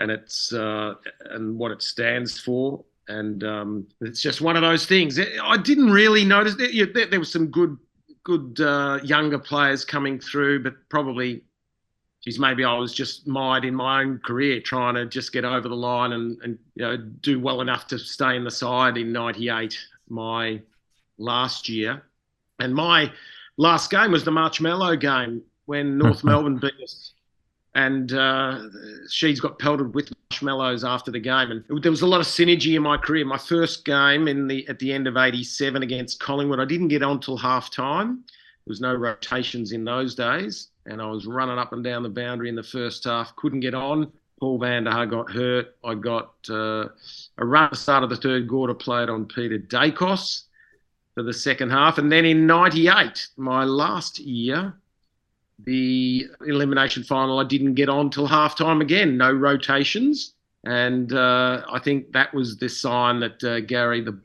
[0.00, 0.94] and it's uh,
[1.26, 2.84] and what it stands for.
[3.06, 5.20] And um, it's just one of those things.
[5.20, 6.56] I didn't really notice.
[6.56, 7.76] There, there, there was some good,
[8.24, 11.42] good uh, younger players coming through, but probably
[12.22, 15.68] geez, maybe I was just mired in my own career trying to just get over
[15.68, 19.12] the line and, and you know, do well enough to stay in the side in
[19.12, 19.78] 98,
[20.08, 20.60] my
[21.18, 22.02] last year.
[22.58, 23.10] And my
[23.56, 27.12] last game was the Marshmallow game when North Melbourne beat us
[27.74, 28.62] and uh,
[29.08, 31.50] Sheeds got pelted with marshmallows after the game.
[31.50, 33.24] And there was a lot of synergy in my career.
[33.24, 37.02] My first game in the at the end of '87 against Collingwood, I didn't get
[37.02, 38.24] on till half time.
[38.26, 42.08] There was no rotations in those days, and I was running up and down the
[42.08, 43.34] boundary in the first half.
[43.36, 44.12] Couldn't get on.
[44.40, 45.76] Paul van der Haar got hurt.
[45.84, 46.88] I got uh,
[47.38, 50.44] a run at the start of the third quarter, played on Peter Daicos
[51.14, 51.98] for the second half.
[51.98, 54.74] And then in 98, my last year,
[55.64, 60.34] the elimination final, I didn't get on till half time again, no rotations.
[60.64, 64.18] And uh, I think that was the sign that uh, Gary, the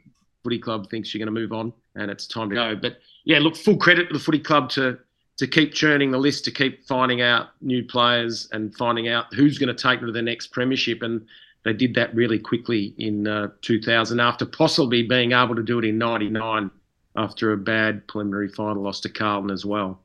[0.44, 2.76] footy club, thinks you're going to move on and it's time to go.
[2.76, 5.00] But yeah, look, full credit to the footy club to
[5.38, 9.58] to keep churning the list, to keep finding out new players and finding out who's
[9.58, 11.02] going to take them to the next premiership.
[11.02, 11.26] And
[11.64, 15.86] they did that really quickly in uh, 2000 after possibly being able to do it
[15.86, 16.72] in 99
[17.18, 20.02] after a bad preliminary final loss to Carlton as well.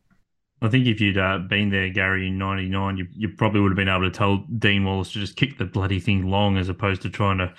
[0.62, 3.76] I think if you'd uh, been there, Gary, in '99, you, you probably would have
[3.76, 7.00] been able to tell Dean Wallace to just kick the bloody thing long as opposed
[7.02, 7.52] to trying to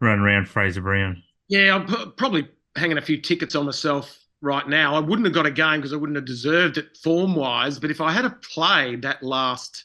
[0.00, 1.22] run around Fraser Brown.
[1.48, 4.94] Yeah, I'm probably hanging a few tickets on myself right now.
[4.94, 7.78] I wouldn't have got a game because I wouldn't have deserved it form wise.
[7.78, 9.84] But if I had played that last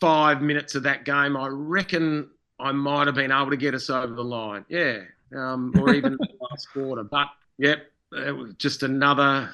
[0.00, 3.90] five minutes of that game, I reckon I might have been able to get us
[3.90, 4.64] over the line.
[4.68, 5.00] Yeah,
[5.36, 7.04] um, or even the last quarter.
[7.04, 9.50] But yep, it was just another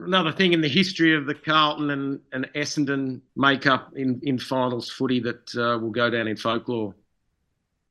[0.00, 4.90] another thing in the history of the Carlton and, and Essendon makeup in, in finals
[4.90, 6.94] footy that uh, will go down in folklore.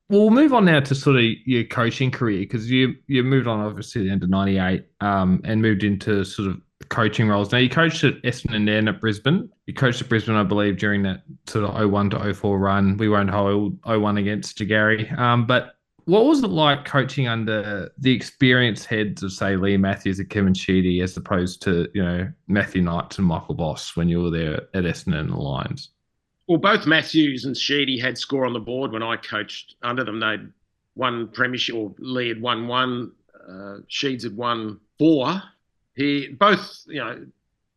[0.10, 3.60] We'll move on now to sort of your coaching career because you you moved on
[3.60, 7.52] obviously the end of '98 um, and moved into sort of coaching roles.
[7.52, 9.50] Now you coached at Essendon and at Brisbane.
[9.66, 12.98] You coached at Brisbane, I believe, during that sort of 01 to 04 run.
[12.98, 18.14] We won't hold 01 against Gary, um, but what was it like coaching under the
[18.14, 22.82] experienced heads of, say, Leigh Matthews and Kevin Sheedy, as opposed to you know Matthew
[22.82, 25.90] Knights and Michael Voss when you were there at Essendon and the Lions?
[26.48, 30.20] Well, both Matthews and Sheedy had score on the board when I coached under them.
[30.20, 30.52] They'd
[30.96, 33.12] won premiership, or Leigh had won one,
[33.48, 35.42] uh, Sheeds had won four.
[35.96, 37.26] He both, you know,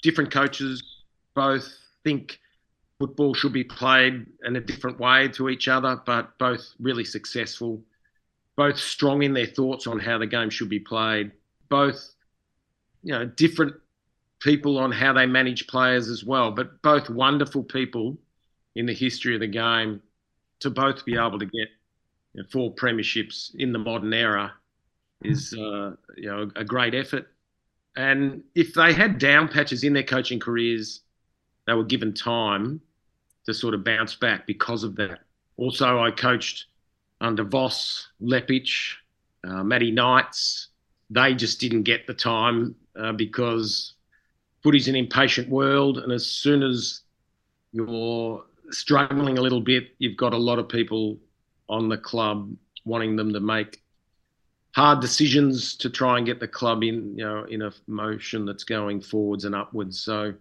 [0.03, 0.83] different coaches,
[1.35, 2.41] both think
[2.99, 7.83] football should be played in a different way to each other, but both really successful
[8.57, 11.31] both strong in their thoughts on how the game should be played,
[11.69, 12.15] both
[13.03, 13.75] you know different
[14.41, 18.17] people on how they manage players as well, but both wonderful people
[18.77, 20.01] in the history of the game
[20.61, 21.69] to both be able to get
[22.35, 24.53] you know, four premierships in the modern era
[25.25, 27.27] is uh, you know a great effort.
[27.97, 31.01] And if they had down patches in their coaching careers,
[31.67, 32.81] they were given time
[33.47, 35.21] to sort of bounce back because of that.
[35.57, 36.67] Also, I coached
[37.23, 38.93] under Voss, Leppitsch,
[39.49, 40.69] uh, Matty Knights.
[41.09, 43.95] They just didn't get the time uh, because
[44.63, 47.01] footy's an impatient world, and as soon as
[47.73, 51.19] you're struggling a little bit, you've got a lot of people
[51.69, 53.83] on the club wanting them to make
[54.75, 58.65] hard decisions to try and get the club in, you know, in a motion that's
[58.65, 59.99] going forwards and upwards.
[60.01, 60.35] So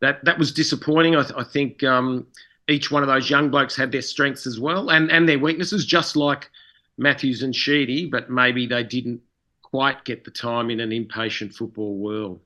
[0.00, 1.16] that that was disappointing.
[1.16, 2.26] I, th- I think um,
[2.68, 5.84] each one of those young blokes had their strengths as well and, and their weaknesses,
[5.84, 6.50] just like
[6.96, 9.20] Matthews and Sheedy, but maybe they didn't
[9.62, 12.40] quite get the time in an impatient football world.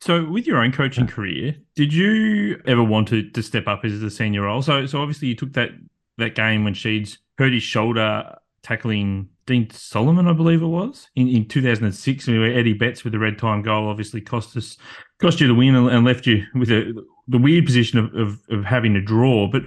[0.00, 4.02] So, with your own coaching career, did you ever want to, to step up as
[4.02, 4.62] a senior role?
[4.62, 5.70] So, so obviously you took that
[6.18, 11.26] that game when Sheeds hurt his shoulder tackling Dean Solomon, I believe it was, in,
[11.28, 14.76] in 2006, where Eddie Betts with the red time goal obviously cost us
[15.20, 16.92] cost you the win and, and left you with a
[17.26, 19.48] the weird position of, of, of having to draw.
[19.50, 19.62] But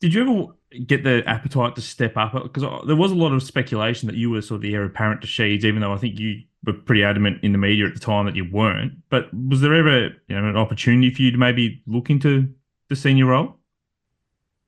[0.00, 2.32] did you ever get the appetite to step up?
[2.32, 5.20] Because there was a lot of speculation that you were sort of the heir apparent
[5.22, 8.00] to Sheeds, even though I think you were pretty adamant in the media at the
[8.00, 8.92] time that you weren't.
[9.08, 12.52] But was there ever you know an opportunity for you to maybe look into
[12.88, 13.56] the senior role?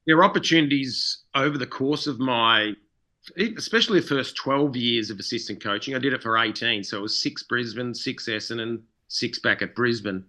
[0.07, 2.73] There were opportunities over the course of my,
[3.37, 5.95] especially the first 12 years of assistant coaching.
[5.95, 6.83] I did it for 18.
[6.83, 10.25] So it was six Brisbane, six Essendon, six back at Brisbane.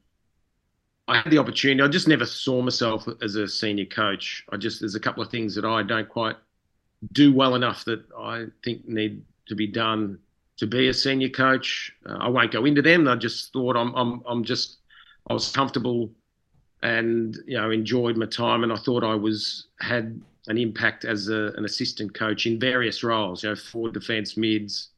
[1.07, 1.81] I had the opportunity.
[1.81, 4.45] I just never saw myself as a senior coach.
[4.51, 6.35] I just there's a couple of things that I don't quite
[7.13, 10.19] do well enough that I think need to be done
[10.59, 11.91] to be a senior coach.
[12.05, 13.07] Uh, I won't go into them.
[13.07, 14.77] I just thought I'm I'm I'm just
[15.29, 16.11] I was comfortable
[16.81, 21.27] and you know enjoyed my time and I thought I was had an impact as
[21.27, 23.43] a, an assistant coach in various roles.
[23.43, 24.89] You know, forward defence mids,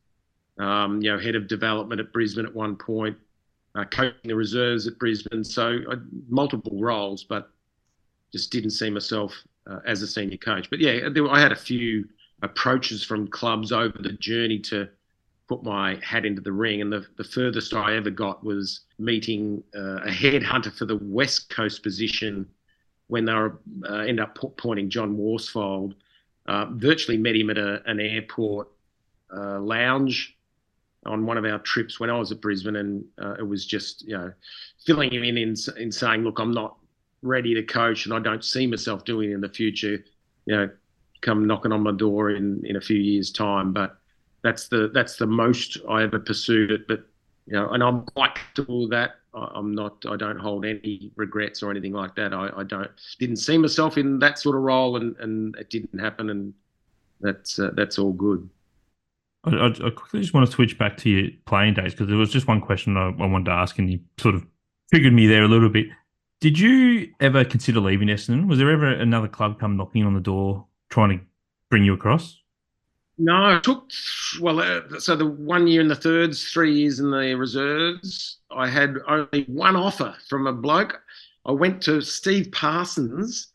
[0.59, 3.17] um, you know, head of development at Brisbane at one point
[3.75, 5.43] uh, coaching the reserves at Brisbane.
[5.43, 5.95] So uh,
[6.27, 7.49] multiple roles, but
[8.31, 9.33] just didn't see myself
[9.67, 10.69] uh, as a senior coach.
[10.69, 12.07] But yeah, there, I had a few
[12.41, 14.89] approaches from clubs over the journey to
[15.51, 16.81] put my hat into the ring.
[16.81, 21.49] And the, the furthest I ever got was meeting uh, a headhunter for the West
[21.49, 22.47] Coast position
[23.07, 23.59] when they were
[23.89, 25.95] uh, end up appointing John Worsfold.
[26.45, 28.69] Uh, virtually met him at a, an airport
[29.35, 30.37] uh, lounge
[31.05, 34.07] on one of our trips when I was at Brisbane, and uh, it was just
[34.07, 34.31] you know
[34.85, 36.77] filling him in, in in saying, "Look, I'm not
[37.21, 40.03] ready to coach, and I don't see myself doing it in the future."
[40.45, 40.69] You know,
[41.19, 44.00] come knocking on my door in in a few years' time, but
[44.43, 46.87] that's the that's the most I ever pursued it.
[46.87, 47.05] But
[47.45, 49.15] you know, and I'm quite comfortable with that.
[49.33, 50.03] I'm not.
[50.09, 52.33] I don't hold any regrets or anything like that.
[52.33, 52.91] I, I don't.
[53.19, 56.53] Didn't see myself in that sort of role, and, and it didn't happen, and
[57.21, 58.49] that's uh, that's all good.
[59.43, 62.29] I, I, quickly just want to switch back to your playing days because there was
[62.29, 64.45] just one question I, I wanted to ask, and you sort of
[64.91, 65.87] triggered me there a little bit.
[66.41, 68.47] Did you ever consider leaving Essendon?
[68.47, 71.25] Was there ever another club come knocking on the door trying to
[71.69, 72.40] bring you across?
[73.23, 73.87] No, it took
[74.39, 74.59] well.
[74.59, 78.37] Uh, so the one year in the thirds, three years in the reserves.
[78.49, 80.99] I had only one offer from a bloke.
[81.45, 83.49] I went to Steve Parsons'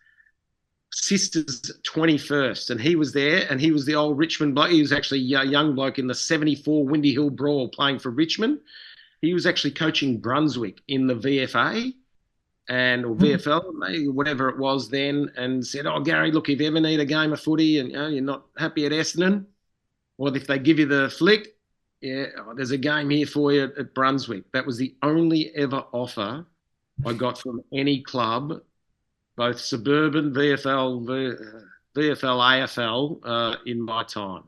[0.92, 4.70] sister's 21st, and he was there, and he was the old Richmond bloke.
[4.70, 8.60] He was actually a young bloke in the 74 Windy Hill Brawl playing for Richmond.
[9.20, 11.92] He was actually coaching Brunswick in the VFA
[12.68, 13.24] and or hmm.
[13.24, 17.04] VFL, whatever it was then, and said, "Oh, Gary, look, if you ever need a
[17.04, 19.46] game of footy and you know, you're not happy at Essendon,
[20.18, 21.56] well, if they give you the flick,
[22.00, 24.50] yeah, there's a game here for you at, Brunswick.
[24.52, 26.46] That was the only ever offer
[27.04, 28.60] I got from any club,
[29.36, 31.44] both suburban, VFL,
[31.96, 34.44] VFL, AFL, uh, in my time.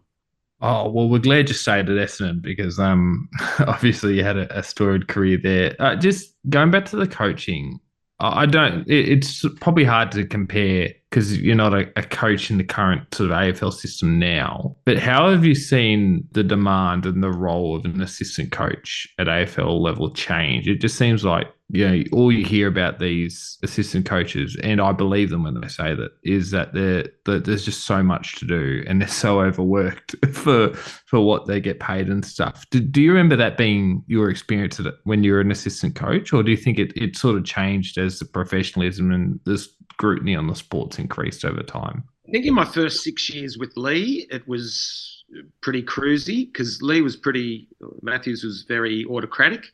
[0.60, 3.28] Oh well, we're glad you stayed at Essendon because um,
[3.60, 5.76] obviously you had a, a storied career there.
[5.78, 7.78] Uh, just going back to the coaching,
[8.18, 8.84] I don't.
[8.88, 13.30] It's probably hard to compare because you're not a, a, coach in the current sort
[13.30, 14.76] of AFL system now.
[14.84, 19.26] But how have you seen the demand and the role of an assistant coach at
[19.26, 20.68] AFL level change?
[20.68, 24.92] It just seems like you know, all you hear about these assistant coaches, and I
[24.92, 28.46] believe them when they say that, is that they're, that there's just so much to
[28.46, 32.64] do and they're so overworked for for what they get paid and stuff.
[32.70, 36.42] Do, do you remember that being your experience when you were an assistant coach, or
[36.42, 39.58] do you think it, it sort of changed as the professionalism and the
[39.92, 42.04] scrutiny on the sports increased over time?
[42.26, 45.24] I think in my first six years with Leigh, it was
[45.60, 47.68] pretty cruisy because Leigh was pretty,
[48.02, 49.66] Matthews was very autocratic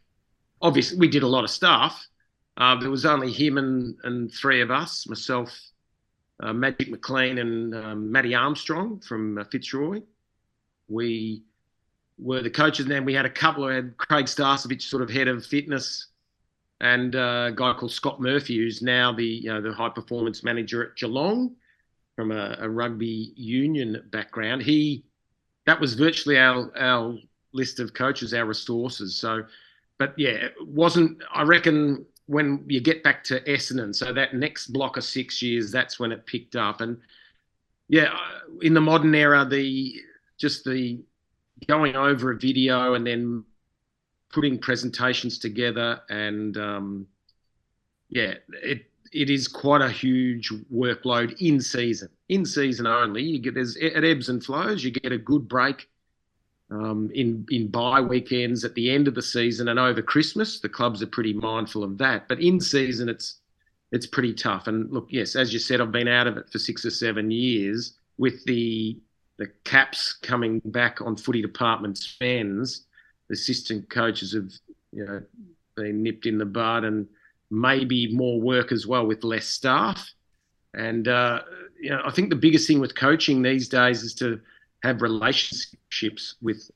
[0.64, 2.08] obviously we did a lot of stuff.
[2.56, 5.56] Uh, there was only him and, and three of us, myself,
[6.40, 10.00] uh, Magic McLean, and um, Matty Armstrong from uh, Fitzroy.
[10.88, 11.42] We
[12.18, 13.66] were the coaches, and then we had a couple.
[13.66, 16.06] We had Craig Starcevich, sort of head of fitness,
[16.80, 20.42] and uh, a guy called Scott Murphy, who's now the you know, the high performance
[20.42, 21.54] manager at Geelong,
[22.16, 24.62] from a, a rugby union background.
[24.62, 25.04] He
[25.66, 27.16] that was virtually our our
[27.52, 29.16] list of coaches, our resources.
[29.16, 29.44] So
[29.98, 31.22] but yeah, it wasn't.
[31.32, 35.70] I reckon when you get back to Essendon, so that next block of six years,
[35.70, 36.80] that's when it picked up.
[36.80, 36.98] And
[37.88, 38.16] yeah,
[38.62, 39.94] in the modern era, the
[40.38, 41.02] just the
[41.68, 43.44] going over a video and then
[44.32, 47.06] putting presentations together, and um,
[48.08, 52.08] yeah, it it is quite a huge workload in season.
[52.28, 54.82] In season only, you get there's it ebbs and flows.
[54.82, 55.88] You get a good break
[56.74, 60.60] um, in in bye weekends at the end of the season and over Christmas.
[60.60, 63.40] The clubs are pretty mindful of that, but in season it's
[63.92, 64.66] it's pretty tough.
[64.66, 67.30] And look, yes, as you said, I've been out of it for six or seven
[67.30, 68.98] years with the
[69.36, 72.86] the caps coming back on footy department spends.
[73.28, 74.52] The assistant coaches have
[74.92, 75.22] you know
[75.76, 77.06] been nipped in the bud and
[77.50, 80.12] maybe more work as well with less staff.
[80.74, 81.40] And uh,
[81.80, 84.40] you know, I think the biggest thing with coaching these days is to
[84.84, 86.70] have relationships with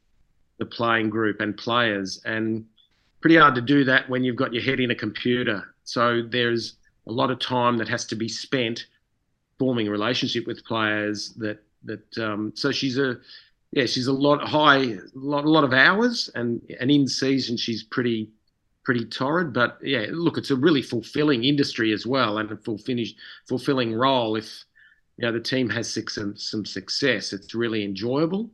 [0.59, 2.21] the playing group and players.
[2.25, 2.65] And
[3.21, 5.75] pretty hard to do that when you've got your head in a computer.
[5.85, 8.87] So there's a lot of time that has to be spent
[9.59, 13.17] forming a relationship with players that that um, so she's a
[13.73, 17.57] yeah she's a lot high a lot, a lot of hours and and in season
[17.57, 18.31] she's pretty
[18.85, 23.17] pretty torrid but yeah look it's a really fulfilling industry as well and a finished
[23.47, 24.65] fulfilling role if
[25.19, 27.33] you know the team has some some success.
[27.33, 28.51] It's really enjoyable.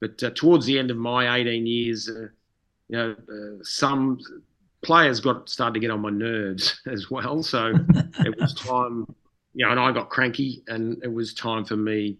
[0.00, 2.28] But uh, towards the end of my 18 years, uh,
[2.88, 4.18] you know, uh, some
[4.82, 7.42] players got started to get on my nerves as well.
[7.42, 7.74] So
[8.20, 9.06] it was time,
[9.54, 12.18] you know, and I got cranky, and it was time for me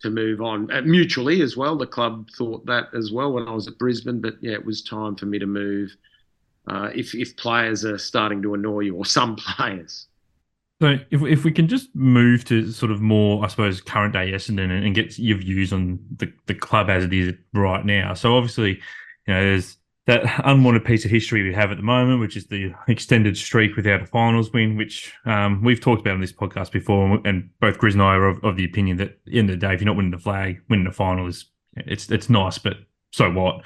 [0.00, 1.76] to move on uh, mutually as well.
[1.76, 4.82] The club thought that as well when I was at Brisbane, but yeah, it was
[4.82, 5.96] time for me to move.
[6.66, 10.08] Uh, if if players are starting to annoy you, or some players.
[10.80, 14.32] So if if we can just move to sort of more, I suppose, current day
[14.32, 18.14] Essendon and, and get your views on the, the club as it is right now.
[18.14, 18.80] So obviously,
[19.26, 22.46] you know, there's that unwanted piece of history we have at the moment, which is
[22.48, 26.72] the extended streak without a finals win, which um, we've talked about on this podcast
[26.72, 29.72] before, and both Grizz and I are of, of, the opinion that in the day,
[29.72, 31.46] if you're not winning the flag, winning the final is
[31.76, 32.76] it's it's nice, but
[33.12, 33.62] so what?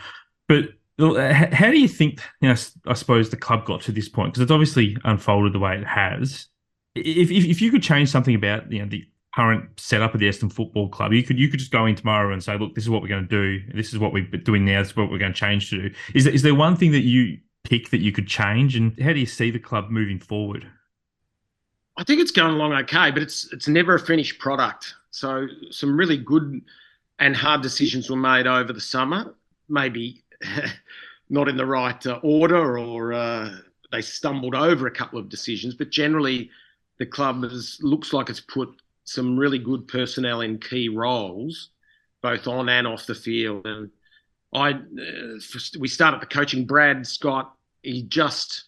[0.46, 2.20] But how do you think?
[2.40, 2.56] You know,
[2.86, 5.86] I suppose the club got to this point because it's obviously unfolded the way it
[5.86, 6.46] has.
[7.00, 10.28] If, if if you could change something about you know the current setup of the
[10.28, 11.12] Essendon Football Club.
[11.12, 13.08] You could you could just go in tomorrow and say, look, this is what we're
[13.08, 13.72] going to do.
[13.72, 14.80] This is what we're doing now.
[14.80, 15.94] This is what we're going to change to do.
[16.14, 19.12] Is there, is there one thing that you pick that you could change, and how
[19.12, 20.66] do you see the club moving forward?
[21.96, 24.94] I think it's going along okay, but it's it's never a finished product.
[25.10, 26.60] So some really good
[27.18, 29.34] and hard decisions were made over the summer.
[29.68, 30.24] Maybe
[31.28, 33.50] not in the right uh, order, or uh,
[33.92, 35.74] they stumbled over a couple of decisions.
[35.74, 36.50] But generally,
[36.98, 38.68] the club has, looks like it's put
[39.04, 41.70] some really good personnel in key roles,
[42.20, 43.66] both on and off the field.
[43.66, 43.90] And
[44.52, 46.66] I, uh, we started the coaching.
[46.66, 48.64] Brad Scott, he just,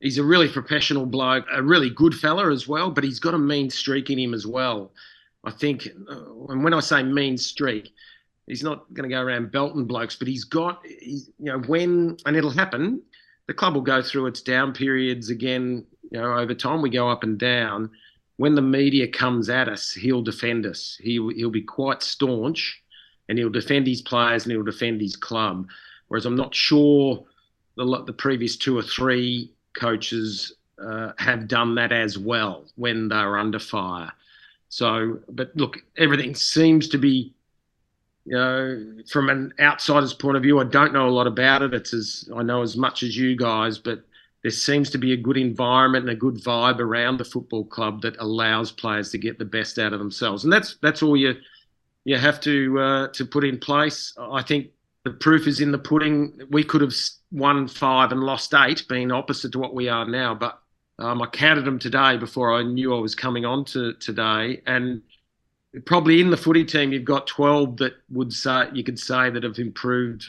[0.00, 3.38] he's a really professional bloke, a really good fella as well, but he's got a
[3.38, 4.92] mean streak in him as well.
[5.44, 7.92] I think, uh, and when I say mean streak,
[8.46, 12.16] he's not going to go around belting blokes, but he's got, he's, you know, when,
[12.26, 13.02] and it'll happen,
[13.46, 17.08] the club will go through its down periods again, you know, over time we go
[17.08, 17.90] up and down
[18.36, 20.98] when the media comes at us, he'll defend us.
[21.02, 22.82] He, he'll be quite staunch
[23.28, 25.66] and he'll defend his players and he'll defend his club.
[26.08, 27.24] Whereas I'm not sure
[27.76, 33.38] the, the previous two or three coaches uh, have done that as well when they're
[33.38, 34.12] under fire.
[34.68, 37.32] So, but look, everything seems to be,
[38.26, 41.72] you know, from an outsider's point of view, I don't know a lot about it.
[41.72, 44.02] It's as I know as much as you guys, but
[44.42, 48.02] there seems to be a good environment and a good vibe around the football club
[48.02, 51.34] that allows players to get the best out of themselves, and that's that's all you
[52.04, 54.14] you have to uh, to put in place.
[54.18, 54.68] I think
[55.04, 56.40] the proof is in the pudding.
[56.50, 56.94] We could have
[57.32, 60.60] won five and lost eight, being opposite to what we are now, but
[60.98, 65.02] um, I counted them today before I knew I was coming on to today, and
[65.84, 69.42] probably in the footy team you've got 12 that would say you could say that
[69.42, 70.24] have improved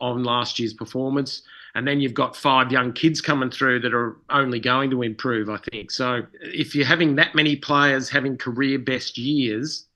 [0.00, 1.42] on last year's performance
[1.74, 5.48] and then you've got five young kids coming through that are only going to improve,
[5.48, 5.90] I think.
[5.90, 9.86] So if you're having that many players having career best years,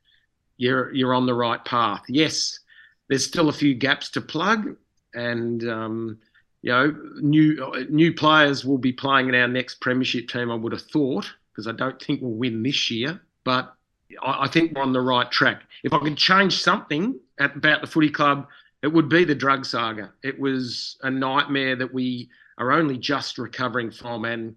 [0.57, 2.03] you're you're on the right path.
[2.09, 2.61] Yes,
[3.09, 4.77] there's still a few gaps to plug,
[5.15, 6.19] and um,
[6.63, 10.51] you know new new players will be playing in our next premiership team.
[10.51, 13.75] I would have thought because I don't think we'll win this year, but
[14.23, 15.63] I, I think we're on the right track.
[15.83, 18.47] If I could change something at, about the footy club
[18.85, 20.13] it would be the drug saga.
[20.23, 22.29] It was a nightmare that we
[22.59, 24.27] are only just recovering from.
[24.27, 24.55] And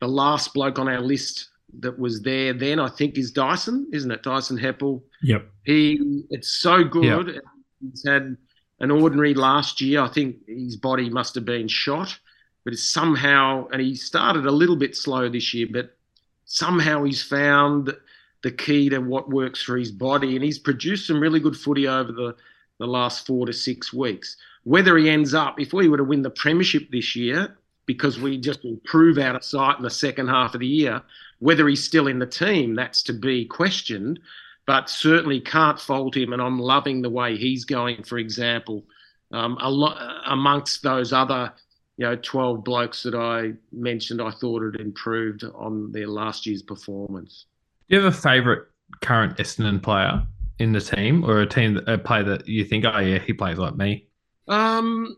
[0.00, 1.48] the last bloke on our list
[1.80, 4.22] that was there then, I think, is Dyson, isn't it?
[4.22, 5.00] Dyson Heppell.
[5.22, 5.50] Yep.
[5.64, 7.28] He, it's so good.
[7.28, 7.44] Yep.
[7.80, 8.36] He's had
[8.80, 10.02] an ordinary last year.
[10.02, 12.18] I think his body must have been shot,
[12.64, 15.96] but it's somehow, and he started a little bit slow this year, but
[16.44, 17.96] somehow he's found
[18.42, 21.88] the key to what works for his body, and he's produced some really good footy
[21.88, 22.36] over the
[22.78, 24.36] the last four to six weeks.
[24.64, 27.56] Whether he ends up, if we were to win the premiership this year,
[27.86, 31.02] because we just improve out of sight in the second half of the year,
[31.38, 34.20] whether he's still in the team, that's to be questioned.
[34.66, 38.02] But certainly can't fault him, and I'm loving the way he's going.
[38.02, 38.82] For example,
[39.30, 41.52] um, a lot amongst those other,
[41.98, 46.62] you know, 12 blokes that I mentioned, I thought had improved on their last year's
[46.62, 47.44] performance.
[47.90, 48.62] Do you have a favourite
[49.02, 50.26] current Essendon player?
[50.58, 53.58] In the team or a team a player that you think, oh yeah, he plays
[53.58, 54.06] like me?
[54.48, 55.16] Um,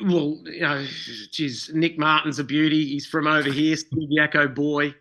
[0.00, 0.84] well, you know,
[1.30, 2.86] geez, Nick Martin's a beauty.
[2.86, 4.94] He's from over here, Yako boy.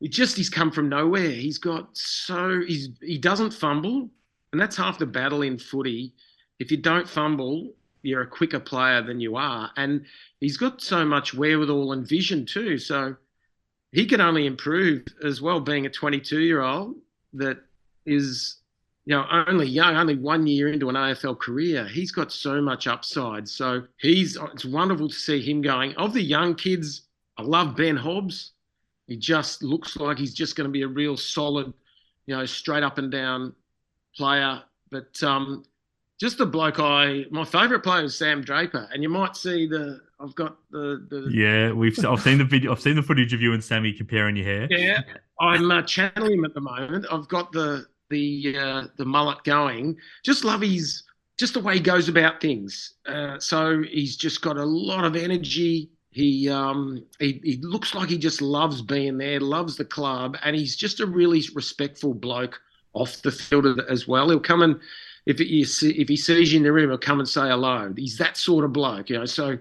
[0.00, 1.30] He just he's come from nowhere.
[1.30, 4.08] He's got so he's he doesn't fumble,
[4.52, 6.14] and that's half the battle in footy.
[6.58, 10.04] If you don't fumble, you're a quicker player than you are, and
[10.40, 12.78] he's got so much wherewithal and vision too.
[12.78, 13.16] So
[13.92, 16.96] he can only improve as well, being a 22 year old
[17.34, 17.58] that
[18.06, 18.56] is
[19.04, 21.86] you know only young, only one year into an AFL career.
[21.86, 23.48] He's got so much upside.
[23.48, 25.94] So he's it's wonderful to see him going.
[25.96, 27.02] Of the young kids,
[27.36, 28.52] I love Ben Hobbs.
[29.06, 31.72] He just looks like he's just going to be a real solid,
[32.26, 33.54] you know, straight up and down
[34.16, 34.62] player.
[34.90, 35.64] But um,
[36.20, 40.00] just the bloke I my favourite player is Sam Draper, and you might see the
[40.20, 43.42] I've got the the yeah we've I've seen the video I've seen the footage of
[43.42, 44.68] you and Sammy comparing your hair.
[44.70, 45.00] Yeah,
[45.40, 47.06] I'm uh, channeling him at the moment.
[47.10, 49.96] I've got the the uh, the mullet going.
[50.24, 51.02] Just love his
[51.38, 52.94] just the way he goes about things.
[53.06, 55.90] Uh, so he's just got a lot of energy.
[56.10, 60.54] He, um, he he looks like he just loves being there, loves the club, and
[60.54, 62.60] he's just a really respectful bloke
[62.92, 64.30] off the field as well.
[64.30, 64.80] He'll come and
[65.26, 67.92] if you see, if he sees you in the room, he'll come and say hello.
[67.96, 69.24] He's that sort of bloke, you know.
[69.24, 69.58] So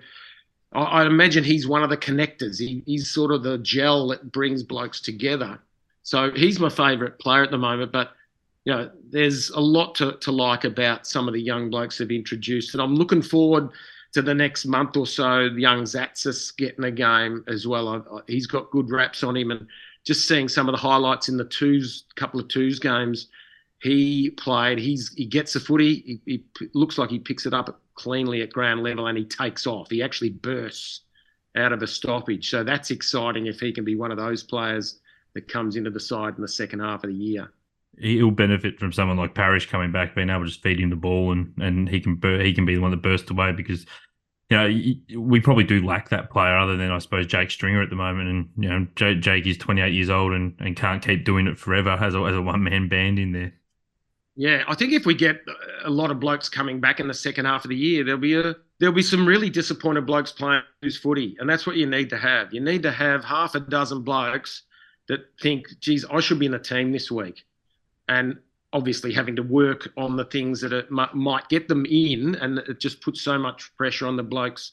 [0.74, 2.60] I, I imagine he's one of the connectors.
[2.60, 5.60] He, he's sort of the gel that brings blokes together.
[6.04, 7.92] So he's my favourite player at the moment.
[7.92, 8.12] But
[8.66, 12.12] you know, there's a lot to, to like about some of the young blokes they've
[12.12, 13.70] introduced, and I'm looking forward
[14.14, 15.42] to the next month or so.
[15.42, 17.90] Young Tsatas getting a game as well.
[17.90, 19.68] I, I, he's got good raps on him, and
[20.06, 23.28] just seeing some of the highlights in the twos, couple of twos games
[23.84, 24.80] he played.
[24.80, 26.22] He's he gets the footy.
[26.26, 29.68] He, he, looks like he picks it up cleanly at ground level, and he takes
[29.68, 29.90] off.
[29.90, 31.02] He actually bursts
[31.58, 32.50] out of a stoppage.
[32.50, 35.02] So that's exciting if he can be one of those players
[35.34, 37.52] that comes into the side in the second half of the year.
[37.98, 40.96] He'll benefit from someone like Parish coming back, being able to just feed him the
[40.96, 43.86] ball, and and he can bur- he can be the one that bursts away because.
[44.50, 47.90] You know, we probably do lack that player, other than I suppose Jake Stringer at
[47.90, 48.30] the moment.
[48.30, 51.58] And you know, Jake, Jake is 28 years old and, and can't keep doing it
[51.58, 53.54] forever as a, as a one man band in there.
[54.36, 55.42] Yeah, I think if we get
[55.84, 58.36] a lot of blokes coming back in the second half of the year, there'll be
[58.36, 62.10] a there'll be some really disappointed blokes playing who's footy, and that's what you need
[62.10, 62.52] to have.
[62.52, 64.64] You need to have half a dozen blokes
[65.08, 67.46] that think, "Geez, I should be in the team this week,"
[68.08, 68.38] and
[68.74, 72.80] obviously having to work on the things that it might get them in, and it
[72.80, 74.72] just puts so much pressure on the blokes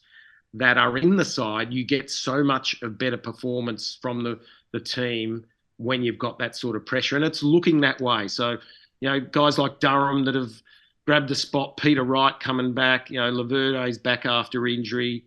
[0.54, 1.72] that are in the side.
[1.72, 4.40] You get so much of better performance from the
[4.72, 5.44] the team
[5.78, 8.28] when you've got that sort of pressure, and it's looking that way.
[8.28, 8.58] So
[9.00, 10.62] you know, guys like Durham that have
[11.06, 15.24] grabbed the spot, Peter Wright coming back, you know, Laverde's back after injury.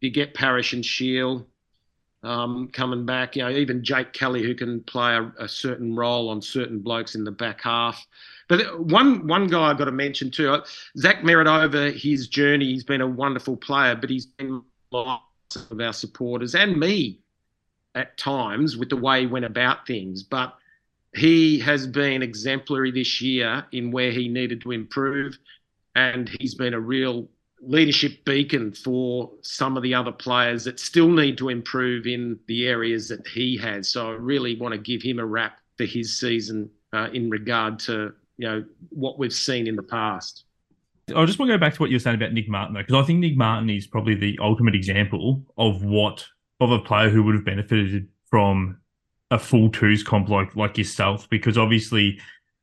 [0.00, 1.46] You get Parish and Shiel
[2.26, 6.28] um, coming back, you know, even Jake Kelly who can play a, a, certain role
[6.28, 8.04] on certain blokes in the back half.
[8.48, 10.64] But one one guy I've got to mention too, uh,
[10.98, 15.22] Zach Merrett over his journey, he's been a wonderful player, but he's been lots
[15.70, 17.20] of our supporters and me
[17.94, 20.22] at times with the way he went about things.
[20.22, 20.54] But
[21.14, 25.38] he has been exemplary this year in where he needed to improve,
[25.94, 27.28] and he's been a real
[27.60, 32.66] leadership beacon for some of the other players that still need to improve in the
[32.66, 33.88] areas that he has.
[33.88, 37.78] So I really want to give him a wrap for his season uh, in regard
[37.80, 40.44] to you know what we've seen in the past.
[41.14, 42.80] I just want to go back to what you were saying about Nick Martin though,
[42.80, 46.24] because I think Nick Martin is probably the ultimate example of what
[46.60, 48.78] of a player who would have benefited from
[49.30, 52.18] a full twos comp like like yourself because obviously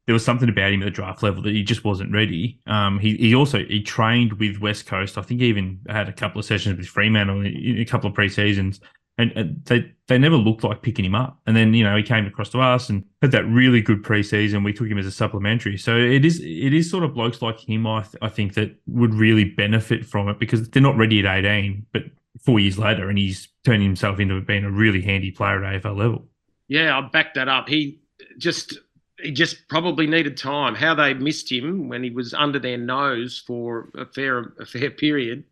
[0.05, 2.59] there was something about him at the draft level that he just wasn't ready.
[2.67, 5.17] Um, he he also he trained with West Coast.
[5.17, 8.15] I think he even had a couple of sessions with Fremantle in a couple of
[8.15, 8.81] pre-seasons,
[9.17, 11.39] and, they they never looked like picking him up.
[11.47, 14.63] And then you know he came across to us and had that really good pre-season.
[14.63, 15.77] We took him as a supplementary.
[15.77, 17.87] So it is it is sort of blokes like him.
[17.87, 21.25] I th- I think that would really benefit from it because they're not ready at
[21.25, 22.03] eighteen, but
[22.41, 25.97] four years later, and he's turning himself into being a really handy player at AFL
[25.97, 26.27] level.
[26.67, 27.69] Yeah, I back that up.
[27.69, 28.01] He
[28.37, 28.77] just
[29.23, 30.75] he just probably needed time.
[30.75, 34.91] How they missed him when he was under their nose for a fair a fair
[34.91, 35.45] period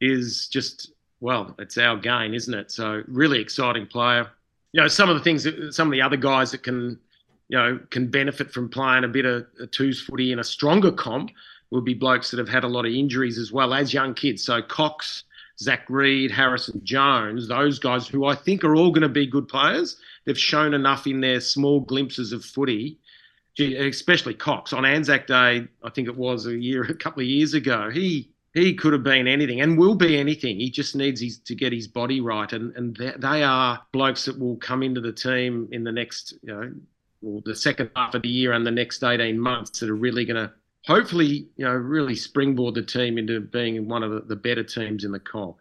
[0.00, 2.70] is just well, it's our gain, isn't it?
[2.70, 4.28] So really exciting player.
[4.72, 6.98] You know, some of the things that some of the other guys that can
[7.48, 10.92] you know can benefit from playing a bit of a twos footy in a stronger
[10.92, 11.30] comp
[11.70, 14.44] will be blokes that have had a lot of injuries as well as young kids.
[14.44, 15.24] So Cox,
[15.58, 19.48] Zach Reid, Harrison Jones, those guys who I think are all going to be good
[19.48, 19.96] players
[20.26, 22.98] they've shown enough in their small glimpses of footy,
[23.58, 25.66] especially Cox on Anzac Day.
[25.82, 27.88] I think it was a year, a couple of years ago.
[27.90, 30.58] He he could have been anything and will be anything.
[30.58, 34.38] He just needs his, to get his body right, and and they are blokes that
[34.38, 36.72] will come into the team in the next, you know,
[37.22, 40.24] well, the second half of the year and the next eighteen months that are really
[40.24, 40.52] going to
[40.86, 45.04] hopefully, you know, really springboard the team into being one of the, the better teams
[45.04, 45.56] in the comp.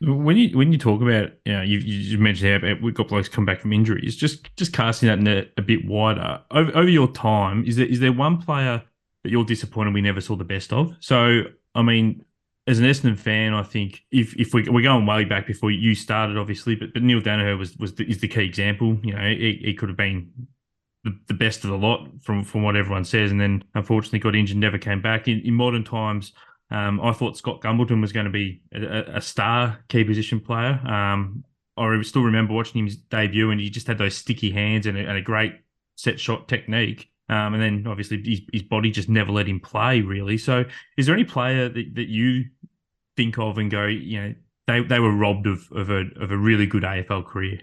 [0.00, 3.28] When you when you talk about you know you you mentioned how we've got blokes
[3.28, 7.10] come back from injuries, just just casting that net a bit wider over, over your
[7.12, 7.64] time.
[7.64, 8.82] Is there is there one player
[9.24, 10.94] that you're disappointed we never saw the best of?
[11.00, 11.42] So
[11.74, 12.24] I mean,
[12.68, 15.96] as an Essendon fan, I think if if we we're going way back before you
[15.96, 19.00] started, obviously, but but Neale Daniher was was the, is the key example.
[19.02, 20.30] You know, he, he could have been
[21.02, 24.36] the, the best of the lot from from what everyone says, and then unfortunately got
[24.36, 25.26] injured, never came back.
[25.26, 26.32] In, in modern times,
[26.70, 30.80] um, I thought Scott Gumbleton was going to be a, a star key position player.
[30.86, 31.44] Um,
[31.76, 35.00] I still remember watching his debut, and he just had those sticky hands and a,
[35.00, 35.54] and a great
[35.96, 37.10] set shot technique.
[37.30, 40.38] Um, and then obviously his, his, body just never let him play really.
[40.38, 40.64] So,
[40.96, 42.46] is there any player that, that you
[43.18, 44.34] think of and go, you know,
[44.66, 47.60] they, they were robbed of of a of a really good AFL career?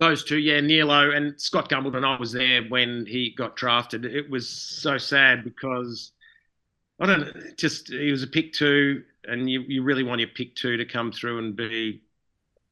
[0.00, 2.04] Those two, yeah, Neilo and Scott Gumbleton.
[2.04, 4.04] I was there when he got drafted.
[4.04, 6.12] It was so sad because
[7.00, 10.28] I don't know, just he was a pick two, and you, you really want your
[10.28, 12.02] pick two to come through and be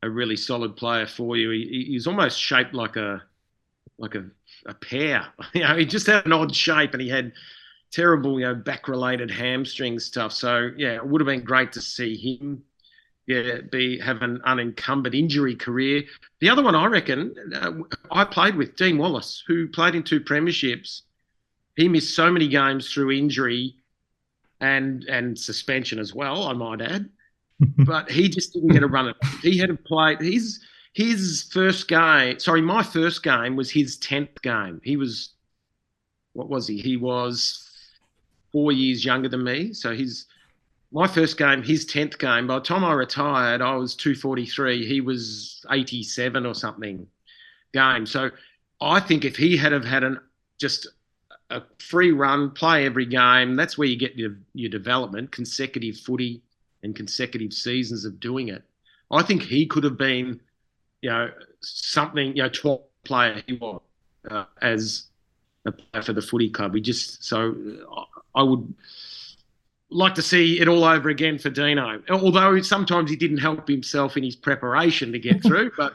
[0.03, 1.51] a really solid player for you.
[1.51, 3.23] He, he's almost shaped like a
[3.99, 4.27] like a,
[4.67, 5.27] a pear.
[5.55, 7.33] You know, he just had an odd shape, and he had
[7.91, 10.33] terrible, you know, back-related hamstring stuff.
[10.33, 12.63] So yeah, it would have been great to see him,
[13.27, 16.05] yeah, be have an unencumbered injury career.
[16.41, 17.73] The other one, I reckon, uh,
[18.11, 21.03] I played with Dean Wallace, who played in two premierships.
[21.77, 23.78] He missed so many games through injury
[24.61, 26.45] and and suspension as well.
[26.45, 27.09] I might add,
[27.79, 29.09] but he just didn't get a run.
[29.09, 29.29] At it.
[29.43, 30.61] He had played his
[30.93, 32.39] his first game.
[32.39, 34.81] Sorry, my first game was his tenth game.
[34.83, 35.35] He was
[36.33, 36.79] what was he?
[36.79, 37.69] He was
[38.53, 39.73] four years younger than me.
[39.73, 40.27] So his
[40.91, 42.47] my first game, his tenth game.
[42.47, 44.87] By the time I retired, I was two forty three.
[44.87, 47.07] He was eighty seven or something
[47.73, 48.07] game.
[48.07, 48.31] So
[48.81, 50.21] I think if he had have had an
[50.59, 50.89] just
[51.51, 56.43] a free run, play every game, that's where you get your, your development, consecutive footy
[56.83, 58.63] and consecutive seasons of doing it.
[59.11, 60.41] I think he could have been,
[61.01, 61.31] you know,
[61.61, 63.81] something, you know, top player he was
[64.31, 65.07] uh, as
[65.65, 66.75] a player for the footy club.
[66.75, 67.55] We just, so
[68.35, 68.75] I would
[69.91, 72.03] like to see it all over again for Dino.
[72.11, 75.95] Although sometimes he didn't help himself in his preparation to get through, but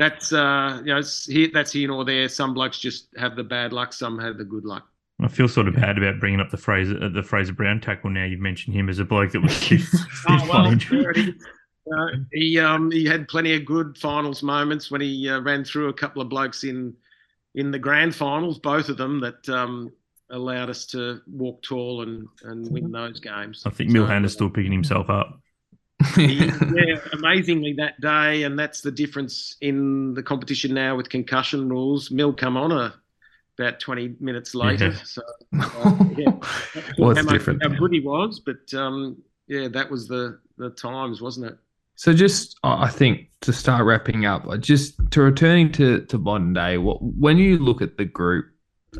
[0.00, 2.26] that's uh, you know, here, that's here nor there.
[2.28, 4.88] Some blokes just have the bad luck, some have the good luck.
[5.22, 8.08] I feel sort of bad about bringing up the Fraser uh, the Fraser Brown tackle.
[8.08, 9.62] Now you've mentioned him as a bloke that was
[10.28, 15.40] oh, well, uh, he um, he had plenty of good finals moments when he uh,
[15.40, 16.96] ran through a couple of blokes in
[17.54, 19.92] in the grand finals, both of them that um,
[20.30, 23.64] allowed us to walk tall and, and win those games.
[23.66, 25.40] I think Mil Hanna is still picking himself up.
[26.16, 32.10] yeah, amazingly that day, and that's the difference in the competition now with concussion rules.
[32.10, 32.94] Mil come on a,
[33.58, 34.88] about 20 minutes later.
[34.88, 35.02] Yeah.
[35.04, 35.22] So,
[35.60, 36.32] uh, yeah,
[36.98, 41.20] well, how, different, how good he was, but um, yeah, that was the the times,
[41.20, 41.58] wasn't it?
[41.96, 46.78] So just, I think to start wrapping up, just to returning to to modern day,
[46.78, 48.46] what when you look at the group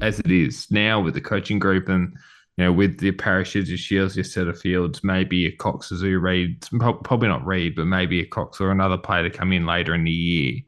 [0.02, 2.14] as it is now with the coaching group and
[2.60, 7.44] know with the Parishes, your Shiels, your Setterfields, maybe a Cox, a Reid, probably not
[7.46, 10.60] Reid, but maybe a Cox or another player to come in later in the year.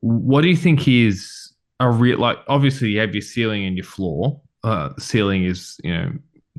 [0.00, 2.38] What do you think is a real like?
[2.48, 4.40] Obviously, you have your ceiling and your floor.
[4.64, 6.12] Uh, ceiling is you know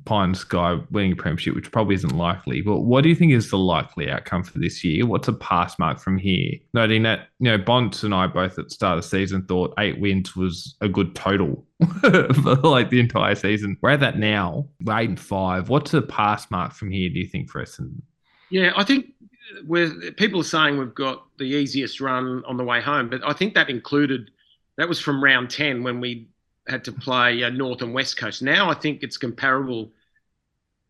[0.05, 2.61] the sky winning a premiership, which probably isn't likely.
[2.61, 5.05] But what do you think is the likely outcome for this year?
[5.05, 6.53] What's a pass mark from here?
[6.73, 9.73] Noting that, you know, Bonds and I both at the start of the season thought
[9.79, 11.65] eight wins was a good total
[12.01, 13.77] for like the entire season.
[13.81, 14.67] We're at that now.
[14.83, 15.69] We're eight and five.
[15.69, 17.79] What's a pass mark from here, do you think, for us?
[17.79, 18.01] And
[18.49, 19.13] yeah, I think
[19.65, 23.33] where people are saying we've got the easiest run on the way home, but I
[23.33, 24.31] think that included
[24.77, 26.29] that was from round 10 when we
[26.69, 28.41] had to play uh, North and West Coast.
[28.41, 29.91] Now I think it's comparable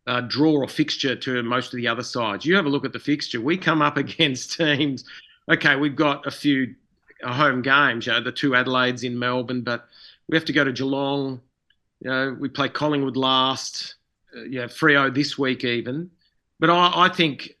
[0.06, 2.44] uh, draw or fixture to most of the other sides.
[2.44, 3.40] You have a look at the fixture.
[3.40, 5.04] We come up against teams.
[5.50, 6.74] Okay, we've got a few
[7.22, 8.06] uh, home games.
[8.06, 9.88] You know, the two Adelaides in Melbourne, but
[10.28, 11.40] we have to go to Geelong.
[12.00, 13.96] You know, we play Collingwood last.
[14.36, 16.10] Uh, yeah, Freo this week even.
[16.60, 17.56] But I, I think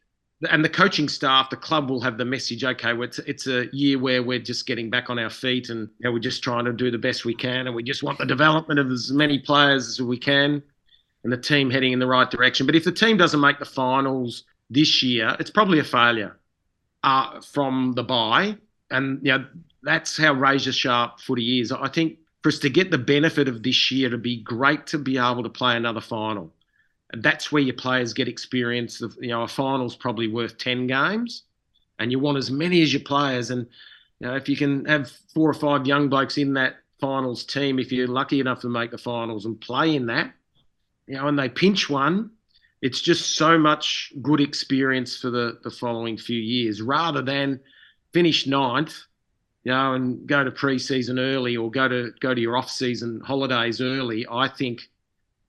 [0.48, 2.64] and the coaching staff, the club will have the message.
[2.64, 6.04] Okay, it's it's a year where we're just getting back on our feet, and you
[6.04, 8.26] know, we're just trying to do the best we can, and we just want the
[8.26, 10.62] development of as many players as we can,
[11.24, 12.64] and the team heading in the right direction.
[12.64, 16.38] But if the team doesn't make the finals this year, it's probably a failure
[17.04, 18.56] uh, from the bye,
[18.90, 19.46] and you know,
[19.82, 21.70] that's how razor sharp footy is.
[21.70, 24.98] I think for us to get the benefit of this year, to be great to
[24.98, 26.50] be able to play another final
[27.18, 29.00] that's where your players get experience.
[29.02, 31.42] Of, you know, a final's probably worth ten games,
[31.98, 33.50] and you want as many as your players.
[33.50, 33.66] And
[34.20, 37.78] you know, if you can have four or five young blokes in that finals team,
[37.78, 40.32] if you're lucky enough to make the finals and play in that,
[41.06, 42.30] you know, and they pinch one,
[42.82, 47.60] it's just so much good experience for the the following few years, rather than
[48.12, 48.96] finish ninth,
[49.64, 53.80] you know, and go to pre-season early or go to go to your off-season holidays
[53.80, 54.26] early.
[54.30, 54.88] I think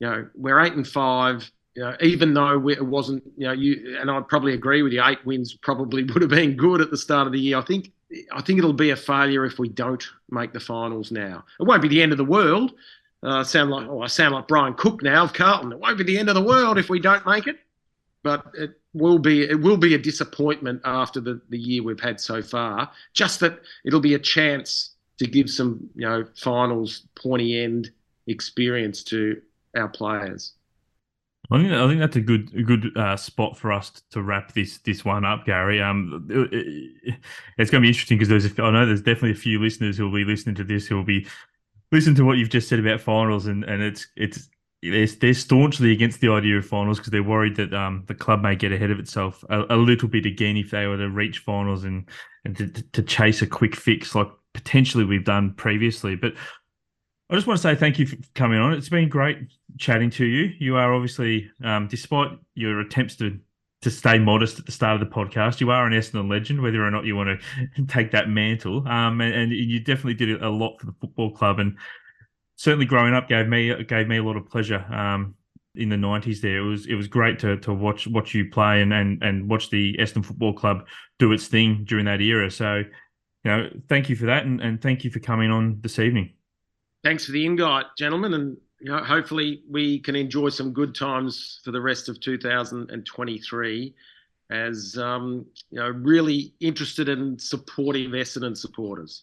[0.01, 1.49] you know, we're eight and five.
[1.75, 4.91] You know, even though we, it wasn't, you know, you and I'd probably agree with
[4.91, 5.01] you.
[5.05, 7.57] Eight wins probably would have been good at the start of the year.
[7.57, 7.91] I think,
[8.33, 11.45] I think it'll be a failure if we don't make the finals now.
[11.59, 12.73] It won't be the end of the world.
[13.23, 15.71] Uh, sound like, oh, I sound like Brian Cook now of Carlton.
[15.71, 17.57] It won't be the end of the world if we don't make it,
[18.23, 19.43] but it will be.
[19.43, 22.89] It will be a disappointment after the the year we've had so far.
[23.13, 27.91] Just that it'll be a chance to give some, you know, finals pointy end
[28.25, 29.39] experience to
[29.75, 30.53] our players.
[31.49, 34.53] I think I think that's a good a good uh, spot for us to wrap
[34.53, 35.81] this this one up, Gary.
[35.81, 37.15] Um, it, it,
[37.57, 39.97] it's going to be interesting because there's a, I know there's definitely a few listeners
[39.97, 41.27] who will be listening to this who will be
[41.91, 44.49] listening to what you've just said about finals, and and it's it's
[44.81, 48.41] they're, they're staunchly against the idea of finals because they're worried that um the club
[48.41, 51.39] may get ahead of itself a, a little bit again if they were to reach
[51.39, 52.07] finals and
[52.45, 56.33] and to, to chase a quick fix like potentially we've done previously, but
[57.31, 58.73] I just want to say thank you for coming on.
[58.73, 59.37] It's been great
[59.77, 60.51] chatting to you.
[60.59, 63.39] You are obviously, um, despite your attempts to
[63.83, 66.85] to stay modest at the start of the podcast, you are an Essendon legend, whether
[66.85, 68.87] or not you want to take that mantle.
[68.87, 71.77] Um, and, and you definitely did a lot for the football club, and
[72.57, 74.85] certainly growing up gave me gave me a lot of pleasure.
[74.93, 75.35] Um,
[75.75, 78.81] in the nineties, there it was it was great to to watch watch you play
[78.81, 80.85] and and and watch the Essendon Football Club
[81.17, 82.51] do its thing during that era.
[82.51, 82.79] So,
[83.45, 86.33] you know, thank you for that, and, and thank you for coming on this evening
[87.03, 91.61] thanks for the invite, gentlemen, and you know, hopefully we can enjoy some good times
[91.63, 93.93] for the rest of 2023
[94.49, 99.21] as um, you know really interested and supportive Essendon supporters.